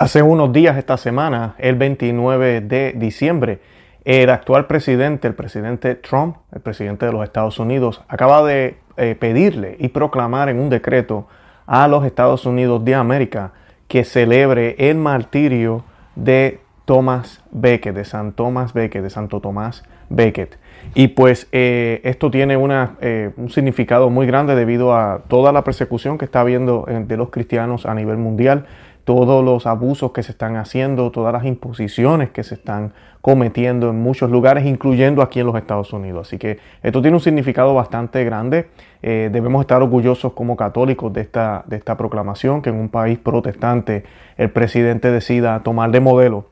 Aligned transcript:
Hace 0.00 0.22
unos 0.22 0.50
días 0.50 0.78
esta 0.78 0.96
semana, 0.96 1.56
el 1.58 1.76
29 1.76 2.62
de 2.62 2.94
diciembre, 2.96 3.58
el 4.06 4.30
actual 4.30 4.66
presidente, 4.66 5.28
el 5.28 5.34
presidente 5.34 5.94
Trump, 5.94 6.36
el 6.52 6.62
presidente 6.62 7.04
de 7.04 7.12
los 7.12 7.22
Estados 7.22 7.58
Unidos, 7.58 8.02
acaba 8.08 8.42
de 8.42 8.78
eh, 8.96 9.14
pedirle 9.20 9.76
y 9.78 9.88
proclamar 9.88 10.48
en 10.48 10.58
un 10.58 10.70
decreto 10.70 11.26
a 11.66 11.86
los 11.86 12.06
Estados 12.06 12.46
Unidos 12.46 12.82
de 12.82 12.94
América 12.94 13.52
que 13.88 14.04
celebre 14.04 14.74
el 14.78 14.96
martirio 14.96 15.84
de 16.16 16.60
Thomas 16.86 17.42
Becket, 17.50 17.94
de 17.94 18.06
San 18.06 18.32
Thomas 18.32 18.72
Becket, 18.72 19.02
de 19.02 19.10
Santo 19.10 19.40
Tomás 19.40 19.82
Becket. 20.08 20.58
Y 20.94 21.08
pues 21.08 21.46
eh, 21.52 22.00
esto 22.04 22.30
tiene 22.30 22.56
una, 22.56 22.96
eh, 23.02 23.32
un 23.36 23.50
significado 23.50 24.08
muy 24.08 24.26
grande 24.26 24.54
debido 24.54 24.94
a 24.96 25.20
toda 25.28 25.52
la 25.52 25.62
persecución 25.62 26.16
que 26.16 26.24
está 26.24 26.40
habiendo 26.40 26.86
de 26.88 27.16
los 27.18 27.28
cristianos 27.28 27.84
a 27.84 27.94
nivel 27.94 28.16
mundial 28.16 28.64
todos 29.04 29.44
los 29.44 29.66
abusos 29.66 30.12
que 30.12 30.22
se 30.22 30.32
están 30.32 30.56
haciendo, 30.56 31.10
todas 31.10 31.32
las 31.32 31.44
imposiciones 31.44 32.30
que 32.30 32.42
se 32.42 32.54
están 32.54 32.92
cometiendo 33.20 33.90
en 33.90 34.00
muchos 34.00 34.30
lugares, 34.30 34.64
incluyendo 34.64 35.22
aquí 35.22 35.40
en 35.40 35.46
los 35.46 35.56
Estados 35.56 35.92
Unidos. 35.92 36.28
Así 36.28 36.38
que 36.38 36.58
esto 36.82 37.02
tiene 37.02 37.16
un 37.16 37.20
significado 37.20 37.74
bastante 37.74 38.24
grande. 38.24 38.68
Eh, 39.02 39.28
debemos 39.32 39.60
estar 39.60 39.82
orgullosos 39.82 40.32
como 40.32 40.56
católicos 40.56 41.12
de 41.12 41.20
esta, 41.22 41.64
de 41.66 41.76
esta 41.76 41.96
proclamación, 41.96 42.62
que 42.62 42.70
en 42.70 42.76
un 42.76 42.88
país 42.88 43.18
protestante 43.18 44.04
el 44.36 44.50
presidente 44.50 45.10
decida 45.10 45.60
tomar 45.60 45.90
de 45.90 46.00
modelo 46.00 46.46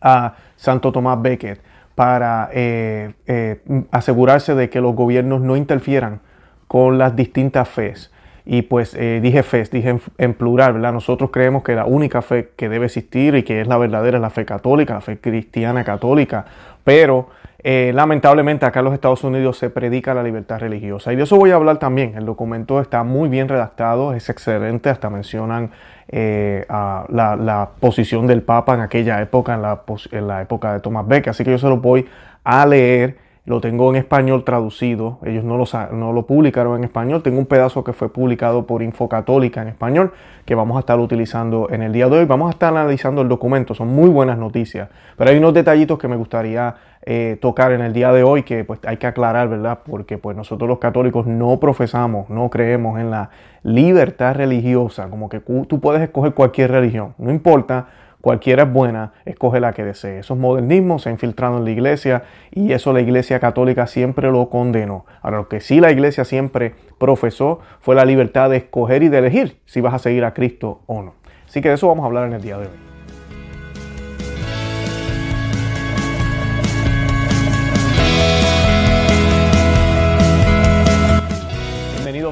a 0.00 0.34
Santo 0.56 0.92
Tomás 0.92 1.20
Becket 1.22 1.60
para 1.94 2.50
eh, 2.52 3.14
eh, 3.26 3.60
asegurarse 3.90 4.54
de 4.54 4.68
que 4.68 4.80
los 4.80 4.94
gobiernos 4.94 5.40
no 5.40 5.56
interfieran 5.56 6.20
con 6.66 6.98
las 6.98 7.14
distintas 7.14 7.68
fes 7.68 8.10
y 8.46 8.62
pues 8.62 8.94
eh, 8.94 9.20
dije 9.22 9.42
fe, 9.42 9.64
dije 9.70 9.98
en, 10.18 10.34
plural, 10.34 10.74
¿verdad? 10.74 10.92
Nosotros 10.92 11.30
creemos 11.30 11.62
que 11.62 11.74
la 11.74 11.86
única 11.86 12.20
fe 12.20 12.50
que 12.56 12.68
debe 12.68 12.86
existir 12.86 13.34
y 13.36 13.42
que 13.42 13.62
es 13.62 13.66
la 13.66 13.78
verdadera 13.78 14.18
es 14.18 14.22
la 14.22 14.30
fe 14.30 14.44
católica, 14.44 14.94
la 14.94 15.00
fe 15.00 15.18
cristiana 15.18 15.82
católica, 15.82 16.44
pero 16.84 17.28
eh, 17.62 17.92
lamentablemente 17.94 18.66
acá 18.66 18.80
en 18.80 18.84
los 18.84 18.94
Estados 18.94 19.24
Unidos 19.24 19.56
se 19.56 19.70
predica 19.70 20.12
la 20.12 20.22
libertad 20.22 20.60
religiosa 20.60 21.12
y 21.12 21.16
de 21.16 21.22
eso 21.22 21.36
voy 21.36 21.52
a 21.52 21.54
hablar 21.54 21.78
también. 21.78 22.14
El 22.16 22.26
documento 22.26 22.80
está 22.80 23.02
muy 23.02 23.30
bien 23.30 23.48
redactado, 23.48 24.12
es 24.12 24.28
excelente, 24.28 24.90
hasta 24.90 25.08
mencionan 25.08 25.70
eh, 26.08 26.66
la, 26.68 27.70
posición 27.80 28.26
del 28.26 28.42
Papa 28.42 28.74
en 28.74 28.80
aquella 28.80 29.22
época, 29.22 29.54
en 29.54 29.62
la, 29.62 29.80
en 30.12 30.28
la 30.28 30.42
época 30.42 30.74
de 30.74 30.80
Thomas 30.80 31.08
Beck, 31.08 31.28
así 31.28 31.44
que 31.44 31.52
yo 31.52 31.58
se 31.58 31.68
lo 31.68 31.78
voy 31.78 32.06
a 32.44 32.66
leer 32.66 33.23
lo 33.46 33.60
tengo 33.60 33.90
en 33.90 33.96
español 33.96 34.42
traducido, 34.42 35.18
ellos 35.22 35.44
no 35.44 35.58
lo, 35.58 35.66
no 35.92 36.12
lo 36.14 36.26
publicaron 36.26 36.78
en 36.78 36.84
español, 36.84 37.22
tengo 37.22 37.38
un 37.38 37.44
pedazo 37.44 37.84
que 37.84 37.92
fue 37.92 38.10
publicado 38.10 38.66
por 38.66 38.82
Infocatólica 38.82 39.60
en 39.60 39.68
español 39.68 40.12
que 40.46 40.54
vamos 40.54 40.78
a 40.78 40.80
estar 40.80 40.98
utilizando 40.98 41.68
en 41.70 41.82
el 41.82 41.92
día 41.92 42.08
de 42.08 42.20
hoy, 42.20 42.24
vamos 42.24 42.48
a 42.48 42.50
estar 42.52 42.74
analizando 42.74 43.20
el 43.20 43.28
documento, 43.28 43.74
son 43.74 43.88
muy 43.88 44.08
buenas 44.08 44.38
noticias, 44.38 44.88
pero 45.18 45.28
hay 45.28 45.36
unos 45.36 45.52
detallitos 45.52 45.98
que 45.98 46.08
me 46.08 46.16
gustaría 46.16 46.74
eh, 47.02 47.36
tocar 47.38 47.72
en 47.72 47.82
el 47.82 47.92
día 47.92 48.12
de 48.12 48.22
hoy 48.22 48.44
que 48.44 48.64
pues 48.64 48.80
hay 48.86 48.96
que 48.96 49.06
aclarar, 49.06 49.48
¿verdad? 49.50 49.80
Porque 49.84 50.16
pues 50.16 50.34
nosotros 50.34 50.66
los 50.66 50.78
católicos 50.78 51.26
no 51.26 51.60
profesamos, 51.60 52.30
no 52.30 52.48
creemos 52.48 52.98
en 52.98 53.10
la 53.10 53.28
libertad 53.62 54.36
religiosa, 54.36 55.10
como 55.10 55.28
que 55.28 55.40
tú 55.40 55.80
puedes 55.80 56.00
escoger 56.00 56.32
cualquier 56.32 56.70
religión, 56.70 57.14
no 57.18 57.30
importa 57.30 57.88
Cualquiera 58.24 58.62
es 58.62 58.72
buena, 58.72 59.12
escoge 59.26 59.60
la 59.60 59.74
que 59.74 59.84
desee. 59.84 60.20
Esos 60.20 60.38
modernismos 60.38 61.02
se 61.02 61.10
han 61.10 61.16
infiltrado 61.16 61.58
en 61.58 61.64
la 61.66 61.70
iglesia 61.70 62.22
y 62.50 62.72
eso 62.72 62.94
la 62.94 63.02
iglesia 63.02 63.38
católica 63.38 63.86
siempre 63.86 64.30
lo 64.30 64.48
condenó. 64.48 65.04
Ahora, 65.20 65.36
lo 65.36 65.48
que 65.50 65.60
sí 65.60 65.78
la 65.78 65.92
iglesia 65.92 66.24
siempre 66.24 66.74
profesó 66.96 67.60
fue 67.80 67.94
la 67.94 68.06
libertad 68.06 68.48
de 68.48 68.56
escoger 68.56 69.02
y 69.02 69.10
de 69.10 69.18
elegir 69.18 69.60
si 69.66 69.82
vas 69.82 69.92
a 69.92 69.98
seguir 69.98 70.24
a 70.24 70.32
Cristo 70.32 70.80
o 70.86 71.02
no. 71.02 71.12
Así 71.46 71.60
que 71.60 71.68
de 71.68 71.74
eso 71.74 71.86
vamos 71.86 72.04
a 72.04 72.06
hablar 72.06 72.26
en 72.26 72.32
el 72.32 72.40
día 72.40 72.56
de 72.56 72.64
hoy. 72.68 72.93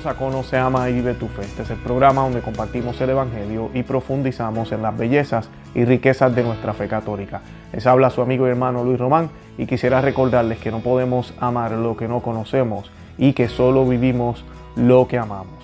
A 0.07 0.15
Conoce, 0.15 0.57
Ama 0.57 0.89
y 0.91 0.95
Vive 0.95 1.15
tu 1.15 1.29
Fe. 1.29 1.43
Este 1.43 1.63
es 1.63 1.71
el 1.71 1.77
programa 1.77 2.23
donde 2.23 2.41
compartimos 2.41 3.01
el 3.01 3.11
Evangelio 3.11 3.71
y 3.75 3.83
profundizamos 3.83 4.73
en 4.73 4.83
las 4.83 4.97
bellezas 4.97 5.49
y 5.75 5.85
riquezas 5.85 6.35
de 6.35 6.43
nuestra 6.43 6.73
fe 6.73 6.89
católica. 6.89 7.43
Les 7.73 7.87
habla 7.87 8.11
su 8.11 8.21
amigo 8.21 8.47
y 8.47 8.51
hermano 8.51 8.83
Luis 8.85 8.99
Román 8.99 9.31
y 9.59 9.67
quisiera 9.67 10.01
recordarles 10.01 10.59
que 10.59 10.71
no 10.71 10.81
podemos 10.81 11.35
amar 11.39 11.73
lo 11.73 11.97
que 11.97 12.09
no 12.09 12.21
conocemos 12.21 12.91
y 13.17 13.33
que 13.33 13.49
solo 13.49 13.87
vivimos 13.87 14.45
lo 14.77 15.07
que 15.07 15.19
amamos. 15.19 15.63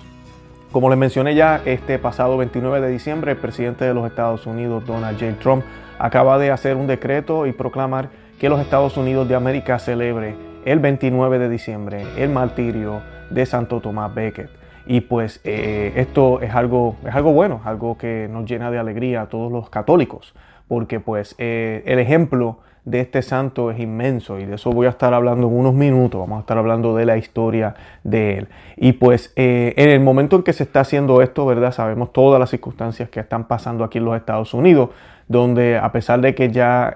Como 0.71 0.89
les 0.89 0.99
mencioné 0.99 1.35
ya, 1.35 1.61
este 1.65 1.99
pasado 1.99 2.37
29 2.37 2.81
de 2.81 2.91
diciembre, 2.91 3.31
el 3.31 3.37
presidente 3.37 3.85
de 3.85 3.93
los 3.93 4.05
Estados 4.05 4.45
Unidos, 4.45 4.85
Donald 4.85 5.19
J. 5.19 5.33
Trump, 5.41 5.65
acaba 5.97 6.37
de 6.37 6.51
hacer 6.51 6.77
un 6.77 6.87
decreto 6.87 7.45
y 7.45 7.51
proclamar 7.51 8.09
que 8.39 8.47
los 8.47 8.61
Estados 8.61 8.95
Unidos 8.95 9.27
de 9.27 9.35
América 9.35 9.79
celebre 9.79 10.35
el 10.65 10.79
29 10.79 11.39
de 11.39 11.49
diciembre 11.49 12.05
el 12.17 12.29
martirio 12.29 13.01
de 13.29 13.45
Santo 13.45 13.79
Tomás 13.79 14.13
Becket. 14.13 14.49
Y 14.85 15.01
pues 15.01 15.39
eh, 15.43 15.93
esto 15.97 16.41
es 16.41 16.53
algo, 16.55 16.95
es 17.05 17.13
algo 17.13 17.31
bueno, 17.31 17.61
algo 17.63 17.97
que 17.97 18.27
nos 18.31 18.49
llena 18.49 18.71
de 18.71 18.79
alegría 18.79 19.21
a 19.21 19.25
todos 19.27 19.51
los 19.51 19.69
católicos, 19.69 20.33
porque 20.67 20.99
pues 20.99 21.35
eh, 21.37 21.83
el 21.85 21.99
ejemplo 21.99 22.57
de 22.85 23.01
este 23.01 23.21
santo 23.21 23.69
es 23.69 23.79
inmenso 23.79 24.39
y 24.39 24.45
de 24.45 24.55
eso 24.55 24.71
voy 24.71 24.87
a 24.87 24.89
estar 24.89 25.13
hablando 25.13 25.47
en 25.47 25.53
unos 25.53 25.75
minutos, 25.75 26.19
vamos 26.19 26.37
a 26.37 26.39
estar 26.39 26.57
hablando 26.57 26.95
de 26.95 27.05
la 27.05 27.17
historia 27.17 27.75
de 28.03 28.39
él. 28.39 28.47
Y 28.77 28.93
pues 28.93 29.31
eh, 29.35 29.73
en 29.77 29.89
el 29.89 29.99
momento 29.99 30.37
en 30.37 30.43
que 30.43 30.53
se 30.53 30.63
está 30.63 30.79
haciendo 30.79 31.21
esto, 31.21 31.45
¿verdad? 31.45 31.71
Sabemos 31.71 32.11
todas 32.11 32.39
las 32.39 32.49
circunstancias 32.49 33.09
que 33.09 33.19
están 33.19 33.47
pasando 33.47 33.83
aquí 33.83 33.99
en 33.99 34.05
los 34.05 34.15
Estados 34.15 34.55
Unidos, 34.55 34.89
donde 35.27 35.77
a 35.77 35.91
pesar 35.91 36.19
de 36.21 36.33
que 36.33 36.49
ya 36.49 36.95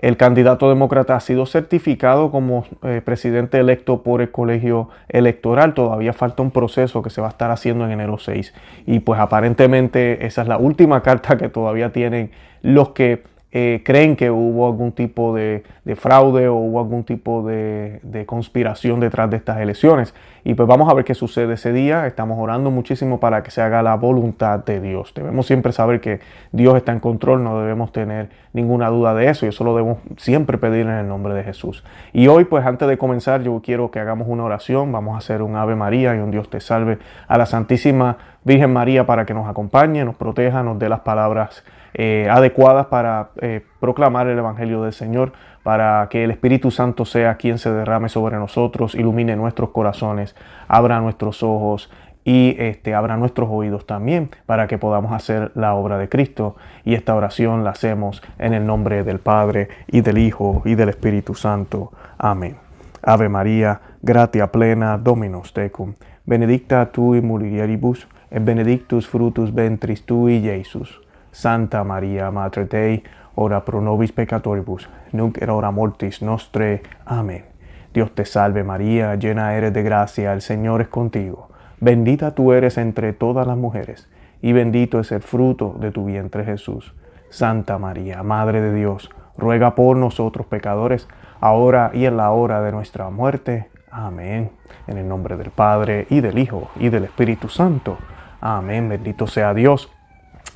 el 0.00 0.16
candidato 0.16 0.68
demócrata 0.68 1.14
ha 1.14 1.20
sido 1.20 1.44
certificado 1.44 2.30
como 2.30 2.64
eh, 2.82 3.02
presidente 3.04 3.58
electo 3.58 4.02
por 4.02 4.22
el 4.22 4.30
colegio 4.30 4.88
electoral. 5.08 5.74
Todavía 5.74 6.14
falta 6.14 6.42
un 6.42 6.50
proceso 6.50 7.02
que 7.02 7.10
se 7.10 7.20
va 7.20 7.26
a 7.26 7.30
estar 7.30 7.50
haciendo 7.50 7.84
en 7.84 7.90
enero 7.92 8.18
6. 8.18 8.54
Y 8.86 9.00
pues 9.00 9.20
aparentemente 9.20 10.26
esa 10.26 10.42
es 10.42 10.48
la 10.48 10.56
última 10.56 11.02
carta 11.02 11.36
que 11.36 11.50
todavía 11.50 11.92
tienen 11.92 12.30
los 12.62 12.90
que 12.90 13.22
eh, 13.52 13.82
creen 13.84 14.14
que 14.14 14.30
hubo 14.30 14.68
algún 14.68 14.92
tipo 14.92 15.34
de, 15.34 15.64
fraude 15.96 16.46
o 16.46 16.54
hubo 16.54 16.78
algún 16.78 17.02
tipo 17.02 17.42
de, 17.42 18.00
conspiración 18.26 19.00
detrás 19.00 19.28
de 19.28 19.38
estas 19.38 19.58
elecciones. 19.58 20.14
Y 20.44 20.54
pues 20.54 20.68
vamos 20.68 20.88
a 20.88 20.94
ver 20.94 21.04
qué 21.04 21.14
sucede 21.14 21.54
ese 21.54 21.72
día. 21.72 22.06
Estamos 22.06 22.38
orando 22.38 22.70
muchísimo 22.70 23.18
para 23.18 23.42
que 23.42 23.50
se 23.50 23.60
haga 23.60 23.82
la 23.82 23.96
voluntad 23.96 24.64
de 24.64 24.80
Dios. 24.80 25.12
Debemos 25.14 25.46
siempre 25.46 25.72
saber 25.72 26.00
que 26.00 26.20
Dios 26.52 26.76
está 26.76 26.92
en 26.92 27.00
control, 27.00 27.42
no 27.42 27.60
debemos 27.60 27.92
tener 27.92 28.30
ninguna 28.52 28.88
duda 28.88 29.14
de 29.14 29.28
eso 29.28 29.46
y 29.46 29.48
eso 29.48 29.64
lo 29.64 29.74
debemos 29.74 29.98
siempre 30.16 30.56
pedir 30.58 30.86
en 30.86 30.92
el 30.92 31.08
nombre 31.08 31.34
de 31.34 31.42
Jesús. 31.42 31.84
Y 32.12 32.28
hoy 32.28 32.44
pues 32.44 32.64
antes 32.64 32.88
de 32.88 32.98
comenzar 32.98 33.42
yo 33.42 33.60
quiero 33.62 33.90
que 33.90 33.98
hagamos 33.98 34.28
una 34.28 34.44
oración. 34.44 34.92
Vamos 34.92 35.16
a 35.16 35.18
hacer 35.18 35.42
un 35.42 35.56
Ave 35.56 35.74
María 35.74 36.14
y 36.14 36.20
un 36.20 36.30
Dios 36.30 36.48
te 36.48 36.60
salve 36.60 36.98
a 37.26 37.36
la 37.36 37.46
Santísima 37.46 38.16
Virgen 38.44 38.72
María 38.72 39.06
para 39.06 39.26
que 39.26 39.34
nos 39.34 39.48
acompañe, 39.48 40.04
nos 40.04 40.16
proteja, 40.16 40.62
nos 40.62 40.78
dé 40.78 40.88
las 40.88 41.00
palabras 41.00 41.64
eh, 41.94 42.28
adecuadas 42.30 42.86
para 42.86 43.30
eh, 43.40 43.64
proclamar 43.80 44.28
el 44.28 44.38
Evangelio 44.38 44.82
del 44.82 44.92
Señor, 44.92 45.32
para 45.62 46.08
que 46.08 46.24
el 46.24 46.30
Espíritu 46.30 46.70
Santo 46.70 47.04
sea 47.04 47.34
quien 47.36 47.58
se 47.58 47.70
derrame 47.70 48.08
sobre 48.08 48.36
nosotros, 48.36 48.94
ilumine 48.94 49.36
nuestros 49.36 49.70
corazones, 49.70 50.34
abra 50.68 51.00
nuestros 51.00 51.42
ojos 51.42 51.90
y 52.24 52.54
este, 52.58 52.94
abra 52.94 53.16
nuestros 53.16 53.48
oídos 53.50 53.86
también 53.86 54.30
para 54.46 54.66
que 54.66 54.78
podamos 54.78 55.12
hacer 55.12 55.52
la 55.54 55.74
obra 55.74 55.98
de 55.98 56.08
Cristo. 56.08 56.56
Y 56.84 56.94
esta 56.94 57.14
oración 57.14 57.64
la 57.64 57.70
hacemos 57.70 58.22
en 58.38 58.54
el 58.54 58.66
nombre 58.66 59.04
del 59.04 59.18
Padre 59.18 59.68
y 59.88 60.00
del 60.00 60.18
Hijo 60.18 60.62
y 60.64 60.74
del 60.76 60.90
Espíritu 60.90 61.34
Santo. 61.34 61.92
Amén. 62.18 62.56
Ave 63.02 63.28
María, 63.28 63.80
gratia 64.02 64.52
plena, 64.52 64.98
Dominus 64.98 65.52
tecum, 65.54 65.94
benedicta 66.26 66.92
tu 66.92 67.14
in 67.14 67.26
mulieribus, 67.26 68.06
benedictus 68.38 69.08
frutus 69.08 69.54
ventris 69.54 70.04
tui, 70.04 70.40
Jesus. 70.40 71.00
Santa 71.32 71.84
María, 71.84 72.30
Mater 72.30 72.68
Dei, 72.68 73.02
ora 73.34 73.64
pro 73.64 73.80
nobis 73.80 74.12
peccatoribus, 74.12 74.88
nunc 75.12 75.38
hora 75.48 75.70
mortis 75.70 76.22
nostre. 76.22 76.82
Amén. 77.04 77.44
Dios 77.92 78.12
te 78.14 78.24
salve 78.24 78.62
María, 78.62 79.16
llena 79.16 79.54
eres 79.54 79.72
de 79.72 79.82
gracia, 79.82 80.32
el 80.32 80.42
Señor 80.42 80.80
es 80.80 80.88
contigo. 80.88 81.48
Bendita 81.80 82.34
tú 82.34 82.52
eres 82.52 82.78
entre 82.78 83.12
todas 83.12 83.46
las 83.46 83.56
mujeres, 83.56 84.08
y 84.42 84.52
bendito 84.52 85.00
es 85.00 85.10
el 85.12 85.22
fruto 85.22 85.74
de 85.80 85.90
tu 85.90 86.04
vientre 86.04 86.44
Jesús. 86.44 86.94
Santa 87.30 87.78
María, 87.78 88.22
Madre 88.22 88.60
de 88.60 88.74
Dios, 88.74 89.10
ruega 89.36 89.74
por 89.74 89.96
nosotros 89.96 90.46
pecadores, 90.46 91.08
ahora 91.40 91.90
y 91.94 92.06
en 92.06 92.16
la 92.16 92.30
hora 92.30 92.60
de 92.62 92.72
nuestra 92.72 93.10
muerte. 93.10 93.70
Amén. 93.90 94.50
En 94.86 94.98
el 94.98 95.08
nombre 95.08 95.36
del 95.36 95.50
Padre, 95.50 96.06
y 96.10 96.20
del 96.20 96.38
Hijo, 96.38 96.70
y 96.76 96.90
del 96.90 97.04
Espíritu 97.04 97.48
Santo. 97.48 97.98
Amén. 98.40 98.88
Bendito 98.88 99.26
sea 99.26 99.52
Dios. 99.54 99.90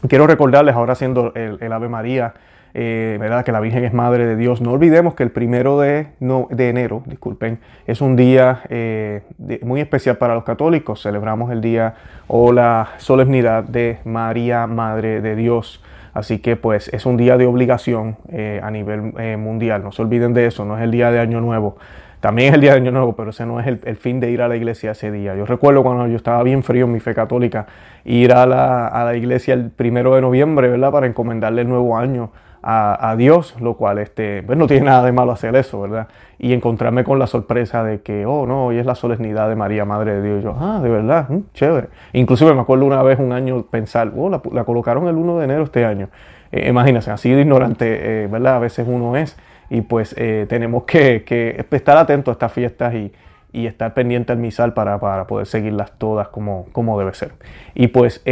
Quiero 0.09 0.27
recordarles, 0.27 0.75
ahora 0.75 0.93
haciendo 0.93 1.33
el, 1.35 1.73
Ave 1.73 1.89
María, 1.89 2.35
eh, 2.75 3.17
¿verdad? 3.21 3.45
Que 3.45 3.53
la 3.53 3.61
Virgen 3.61 3.85
es 3.85 3.93
Madre 3.93 4.27
de 4.27 4.37
Dios. 4.37 4.61
No 4.61 4.73
olvidemos 4.73 5.15
que 5.15 5.23
el 5.23 5.31
primero 5.31 5.79
de, 5.81 6.09
de 6.19 6.69
enero, 6.69 7.03
disculpen, 7.07 7.59
es 7.87 8.01
un 8.01 8.17
día 8.17 8.63
eh, 8.69 9.23
muy 9.63 9.81
especial 9.81 10.17
para 10.17 10.35
los 10.35 10.45
católicos. 10.45 11.03
Celebramos 11.03 11.53
el 11.53 11.61
día 11.61 11.95
o 12.27 12.53
la 12.53 12.91
solemnidad 12.99 13.65
de 13.65 13.99
María, 14.05 14.67
Madre 14.67 15.21
de 15.21 15.37
Dios. 15.37 15.83
Así 16.13 16.39
que 16.39 16.57
pues 16.57 16.89
es 16.89 17.07
un 17.07 17.17
día 17.17 17.37
de 17.37 17.47
obligación 17.47 18.17
eh, 18.29 18.61
a 18.63 18.71
nivel 18.71 19.13
mundial. 19.39 19.83
No 19.83 19.91
se 19.91 20.03
olviden 20.03 20.33
de 20.33 20.47
eso, 20.47 20.65
no 20.65 20.77
es 20.77 20.85
el 20.85 20.91
día 20.91 21.11
de 21.11 21.19
Año 21.19 21.41
Nuevo. 21.41 21.77
También 22.25 22.49
es 22.49 22.55
el 22.55 22.63
día 22.63 22.71
de 22.71 22.79
Año 22.79 22.91
Nuevo, 22.91 23.15
pero 23.15 23.29
ese 23.33 23.45
no 23.45 23.61
es 23.61 23.67
el, 23.67 23.97
fin 23.97 24.19
de 24.19 24.31
ir 24.31 24.41
a 24.41 24.49
la 24.49 24.57
iglesia 24.57 24.93
ese 24.93 25.13
día. 25.13 25.37
Yo 25.37 25.45
recuerdo 25.45 25.83
cuando 25.83 26.07
yo 26.07 26.17
estaba 26.17 26.43
bien 26.43 26.63
frío 26.63 26.87
en 26.87 26.93
mi 26.93 26.99
fe 26.99 27.15
católica, 27.15 27.67
ir 28.07 28.33
a 28.33 28.47
la, 28.47 28.87
a 28.87 29.05
la 29.05 29.15
iglesia 29.15 29.53
el 29.53 29.69
primero 29.69 30.15
de 30.15 30.23
noviembre, 30.23 30.69
¿verdad? 30.69 30.91
Para 30.91 31.07
encomendarle 31.07 31.61
el 31.61 31.69
nuevo 31.69 31.99
año 31.99 32.31
a, 32.63 33.15
Dios, 33.19 33.55
lo 33.61 33.77
cual 33.77 33.99
este, 33.99 34.43
pues 34.43 34.57
no 34.57 34.67
tiene 34.67 34.87
nada 34.87 35.05
de 35.05 35.13
malo 35.13 35.33
hacer 35.33 35.55
eso, 35.55 35.83
¿verdad? 35.83 36.09
Y 36.39 36.55
encontrarme 36.55 37.05
con 37.05 37.19
la 37.19 37.27
sorpresa 37.27 37.85
de 37.85 38.01
que, 38.01 38.25
oh, 38.25 38.47
no, 38.47 38.65
hoy 38.65 38.79
es 38.79 38.87
la 38.87 38.95
solemnidad 38.95 39.51
de 39.51 39.57
María, 39.57 39.85
Madre 39.85 40.15
de 40.15 40.23
Dios. 40.23 40.43
yo, 40.43 40.57
ah, 40.59 40.81
de 40.83 40.89
verdad, 40.89 41.29
mm, 41.29 41.41
chévere. 41.53 41.89
Inclusive 42.15 42.55
me 42.55 42.63
acuerdo 42.63 42.87
una 42.87 43.03
vez, 43.03 43.19
un 43.19 43.35
año, 43.35 43.65
pensar, 43.65 44.11
oh, 44.17 44.31
la, 44.31 44.65
colocaron 44.65 45.09
el 45.09 45.17
1 45.17 45.41
de 45.41 45.45
enero 45.45 45.65
este 45.65 45.85
año. 45.85 46.09
Eh, 46.53 46.71
imagínense, 46.71 47.11
así 47.11 47.31
de 47.31 47.43
ignorante, 47.43 48.23
eh, 48.25 48.29
¿verdad? 48.29 48.57
A 48.57 48.61
veces 48.61 48.87
uno 48.89 49.15
es. 49.15 49.37
Y 49.71 49.83
pues 49.83 50.15
eh, 50.19 50.47
tenemos 50.49 50.85
que, 50.85 51.25
estar 51.71 51.97
atentos 51.97 52.33
a 52.33 52.35
estas 52.35 52.53
fiestas 52.53 52.95
y, 52.95 53.13
estar 53.53 53.95
pendiente 53.95 54.33
al 54.33 54.39
misal 54.39 54.75
para, 54.75 54.99
poder 55.27 55.47
seguirlas 55.47 55.93
todas 55.97 56.29
como, 56.29 56.99
debe 56.99 57.15
ser. 57.15 57.33
Y 57.75 57.89
pues... 57.89 58.23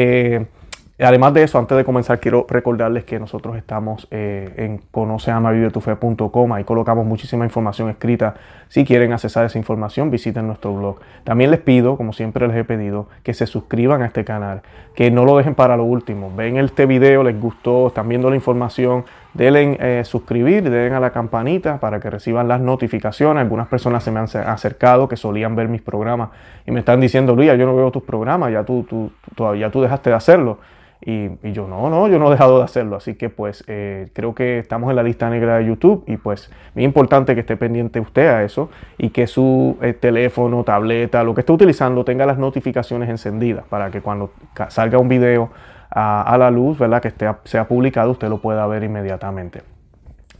Además 1.04 1.34
de 1.34 1.42
eso, 1.42 1.58
antes 1.58 1.76
de 1.76 1.84
comenzar, 1.84 2.20
quiero 2.20 2.46
recordarles 2.48 3.04
que 3.04 3.18
nosotros 3.18 3.56
estamos 3.56 4.06
eh, 4.10 4.52
en 4.56 4.78
conoceamavivetufe.com. 4.90 6.52
Ahí 6.52 6.64
colocamos 6.64 7.04
muchísima 7.04 7.44
información 7.44 7.88
escrita. 7.88 8.34
Si 8.68 8.84
quieren 8.84 9.12
accesar 9.12 9.46
esa 9.46 9.58
información, 9.58 10.10
visiten 10.10 10.46
nuestro 10.46 10.74
blog. 10.74 10.96
También 11.24 11.50
les 11.50 11.60
pido, 11.60 11.96
como 11.96 12.12
siempre 12.12 12.46
les 12.46 12.56
he 12.56 12.64
pedido, 12.64 13.08
que 13.22 13.34
se 13.34 13.46
suscriban 13.46 14.02
a 14.02 14.06
este 14.06 14.24
canal, 14.24 14.62
que 14.94 15.10
no 15.10 15.24
lo 15.24 15.36
dejen 15.36 15.54
para 15.54 15.76
lo 15.76 15.84
último. 15.84 16.30
Ven 16.36 16.56
este 16.56 16.86
video, 16.86 17.24
les 17.24 17.40
gustó, 17.40 17.88
están 17.88 18.08
viendo 18.08 18.30
la 18.30 18.36
información, 18.36 19.04
denle 19.34 19.76
eh, 19.80 20.04
suscribir, 20.04 20.68
den 20.68 20.92
a 20.92 21.00
la 21.00 21.10
campanita 21.10 21.78
para 21.80 22.00
que 22.00 22.10
reciban 22.10 22.48
las 22.48 22.60
notificaciones. 22.60 23.42
Algunas 23.42 23.68
personas 23.68 24.04
se 24.04 24.10
me 24.10 24.20
han 24.20 24.28
acercado 24.46 25.08
que 25.08 25.16
solían 25.16 25.56
ver 25.56 25.68
mis 25.68 25.82
programas 25.82 26.30
y 26.66 26.70
me 26.70 26.80
están 26.80 27.00
diciendo, 27.00 27.34
Luis, 27.34 27.50
yo 27.58 27.66
no 27.66 27.74
veo 27.76 27.90
tus 27.90 28.02
programas, 28.02 28.52
ya 28.52 28.64
tú, 28.64 28.84
tú, 28.88 29.10
todavía 29.34 29.70
tú 29.70 29.80
dejaste 29.80 30.10
de 30.10 30.16
hacerlo. 30.16 30.58
Y, 31.04 31.30
yo 31.52 31.66
no, 31.66 31.90
no, 31.90 32.06
yo 32.06 32.20
no 32.20 32.28
he 32.28 32.30
dejado 32.30 32.58
de 32.58 32.64
hacerlo. 32.64 32.96
Así 32.96 33.14
que 33.14 33.28
pues 33.28 33.64
eh, 33.66 34.08
creo 34.12 34.34
que 34.34 34.58
estamos 34.60 34.88
en 34.90 34.96
la 34.96 35.02
lista 35.02 35.28
negra 35.28 35.58
de 35.58 35.66
YouTube 35.66 36.04
y 36.06 36.16
pues 36.16 36.50
es 36.74 36.82
importante 36.82 37.34
que 37.34 37.40
esté 37.40 37.56
pendiente 37.56 37.98
usted 37.98 38.28
a 38.28 38.44
eso 38.44 38.70
y 38.98 39.10
que 39.10 39.26
su 39.26 39.76
eh, 39.82 39.94
teléfono, 39.94 40.62
tableta, 40.62 41.24
lo 41.24 41.34
que 41.34 41.40
esté 41.40 41.52
utilizando 41.52 42.04
tenga 42.04 42.24
las 42.24 42.38
notificaciones 42.38 43.08
encendidas 43.08 43.64
para 43.68 43.90
que 43.90 44.00
cuando 44.00 44.30
salga 44.68 44.98
un 44.98 45.08
video 45.08 45.50
a, 45.94 46.36
la 46.38 46.50
luz, 46.50 46.78
¿verdad? 46.78 47.02
Que 47.02 47.08
esté, 47.08 47.30
sea 47.44 47.68
publicado, 47.68 48.10
usted 48.10 48.28
lo 48.28 48.38
pueda 48.38 48.66
ver 48.66 48.82
inmediatamente. 48.82 49.62